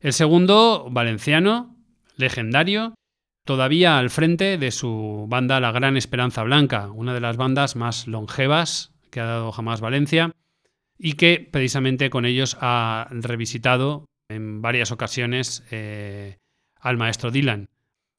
El 0.00 0.12
segundo, 0.12 0.88
valenciano, 0.90 1.74
legendario, 2.18 2.94
todavía 3.46 3.96
al 3.96 4.10
frente 4.10 4.58
de 4.58 4.70
su 4.70 5.24
banda 5.26 5.58
La 5.58 5.72
Gran 5.72 5.96
Esperanza 5.96 6.42
Blanca, 6.42 6.90
una 6.90 7.14
de 7.14 7.20
las 7.20 7.38
bandas 7.38 7.76
más 7.76 8.06
longevas 8.06 8.92
que 9.08 9.20
ha 9.20 9.24
dado 9.24 9.52
jamás 9.52 9.80
Valencia 9.80 10.32
y 10.98 11.14
que 11.14 11.48
precisamente 11.50 12.10
con 12.10 12.26
ellos 12.26 12.58
ha 12.60 13.08
revisitado 13.10 14.04
en 14.28 14.60
varias 14.60 14.92
ocasiones 14.92 15.64
eh, 15.70 16.36
al 16.78 16.98
maestro 16.98 17.30
Dylan. 17.30 17.70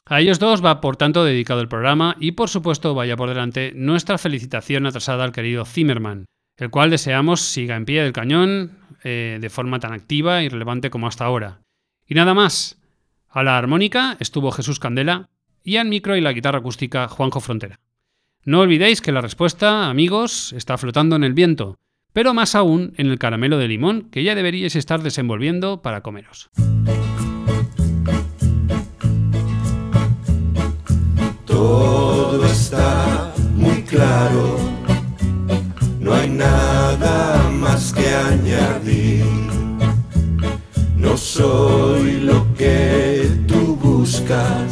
A 0.10 0.22
ellos 0.22 0.39
dos 0.39 0.64
va 0.64 0.80
por 0.80 0.95
tanto 0.95 1.26
dedicado 1.26 1.60
el 1.60 1.68
programa 1.68 2.16
y 2.20 2.32
por 2.32 2.47
supuesto 2.47 2.95
vaya 2.95 3.18
por 3.18 3.28
delante 3.28 3.74
nuestra 3.76 4.18
felicitación 4.18 4.86
atrasada 4.86 5.26
al 5.26 5.34
querido 5.34 5.66
Zimmerman, 5.66 6.26
el 6.55 6.70
cual 6.70 6.89
deseamos 6.89 7.41
siga 7.41 7.76
en 7.76 7.84
pie 7.84 8.03
del 8.03 8.14
cañón 8.14 8.78
eh, 9.03 9.38
de 9.41 9.49
forma 9.49 9.80
tan 9.80 9.91
activa 9.91 10.43
y 10.43 10.49
relevante 10.49 10.89
como 10.89 11.08
hasta 11.08 11.26
ahora. 11.26 11.60
Y 12.08 12.16
nada 12.16 12.34
más, 12.34 12.82
a 13.28 13.43
la 13.43 13.58
armónica 13.58 14.16
estuvo 14.22 14.51
Jesús 14.51 14.80
Candela 14.80 15.30
y 15.62 15.76
al 15.76 15.89
micro 15.89 16.16
y 16.16 16.22
la 16.22 16.32
guitarra 16.32 16.60
acústica 16.60 17.10
Juanjo 17.10 17.41
Frontera. 17.41 17.82
No 18.45 18.62
olvidéis 18.62 19.01
que 19.01 19.12
la 19.12 19.20
respuesta, 19.20 19.89
amigos, 19.89 20.53
está 20.53 20.78
flotando 20.78 21.18
en 21.18 21.26
el 21.26 21.34
viento, 21.34 21.76
pero 22.14 22.34
más 22.34 22.55
aún 22.55 22.93
en 22.95 23.08
el 23.08 23.20
caramelo 23.20 23.58
de 23.58 23.68
limón 23.68 24.10
que 24.10 24.24
ya 24.24 24.36
deberíais 24.36 24.78
estar 24.78 25.03
desenvolviendo 25.03 25.82
para 25.82 26.01
comeros. 26.01 26.49
Todo 32.38 32.51
está 32.51 33.33
muy 33.55 33.81
claro, 33.81 34.57
no 35.99 36.13
hay 36.13 36.29
nada 36.29 37.49
más 37.49 37.91
que 37.91 38.07
añadir. 38.13 39.25
No 40.95 41.17
soy 41.17 42.19
lo 42.19 42.45
que 42.53 43.27
tú 43.47 43.75
buscas, 43.81 44.71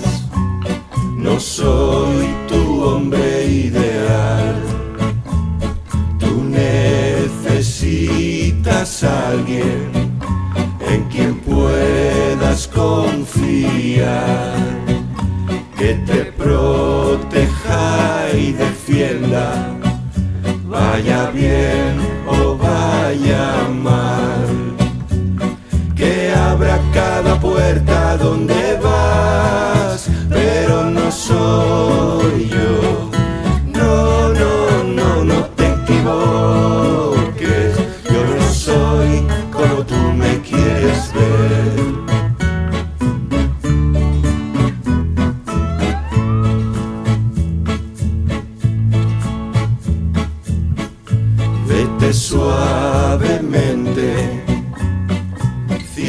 no 1.17 1.39
soy 1.39 2.27
tu 2.47 2.83
hombre 2.83 3.47
ideal. 3.47 4.61
Tú 6.19 6.43
necesitas 6.43 7.73
a 9.03 9.29
alguien 9.29 9.89
en 10.87 11.03
quien 11.05 11.39
puedas 11.39 12.67
confiar 12.67 14.53
que 15.77 15.93
te 16.05 16.25
proteja 16.31 17.54
y 18.37 18.51
defienda, 18.51 19.73
vaya 20.65 21.29
bien 21.31 21.99
o 22.27 22.57
vaya 22.57 23.67
mal, 23.69 24.75
que 25.95 26.33
abra 26.33 26.79
cada 26.93 27.39
puerta 27.39 28.17
donde 28.17 28.79
vas, 28.81 30.09
pero 30.29 30.89
no 30.89 31.11
soy 31.11 32.14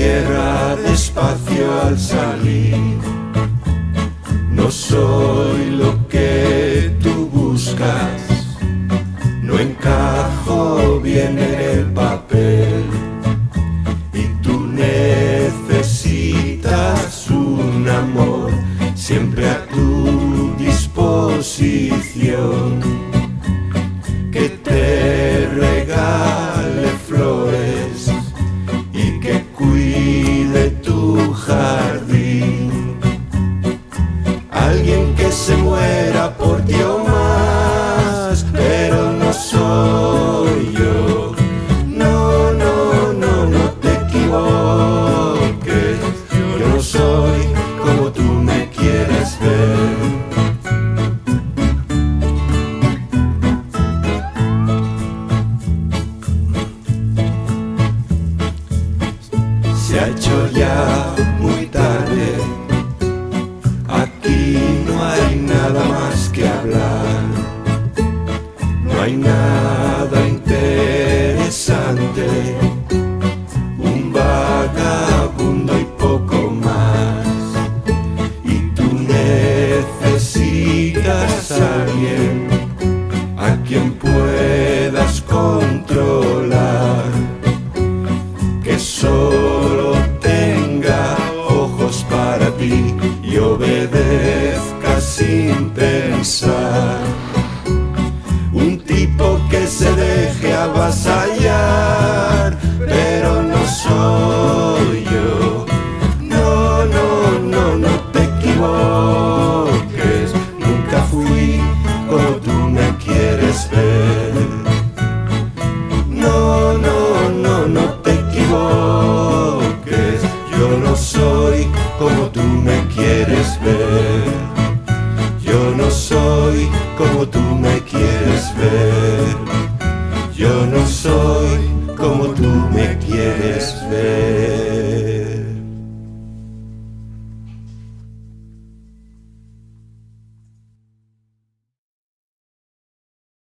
cierra 0.06 0.76
despacio 0.76 1.66
al 1.82 1.98
salir. 1.98 2.98
No 4.52 4.70
soy 4.70 5.55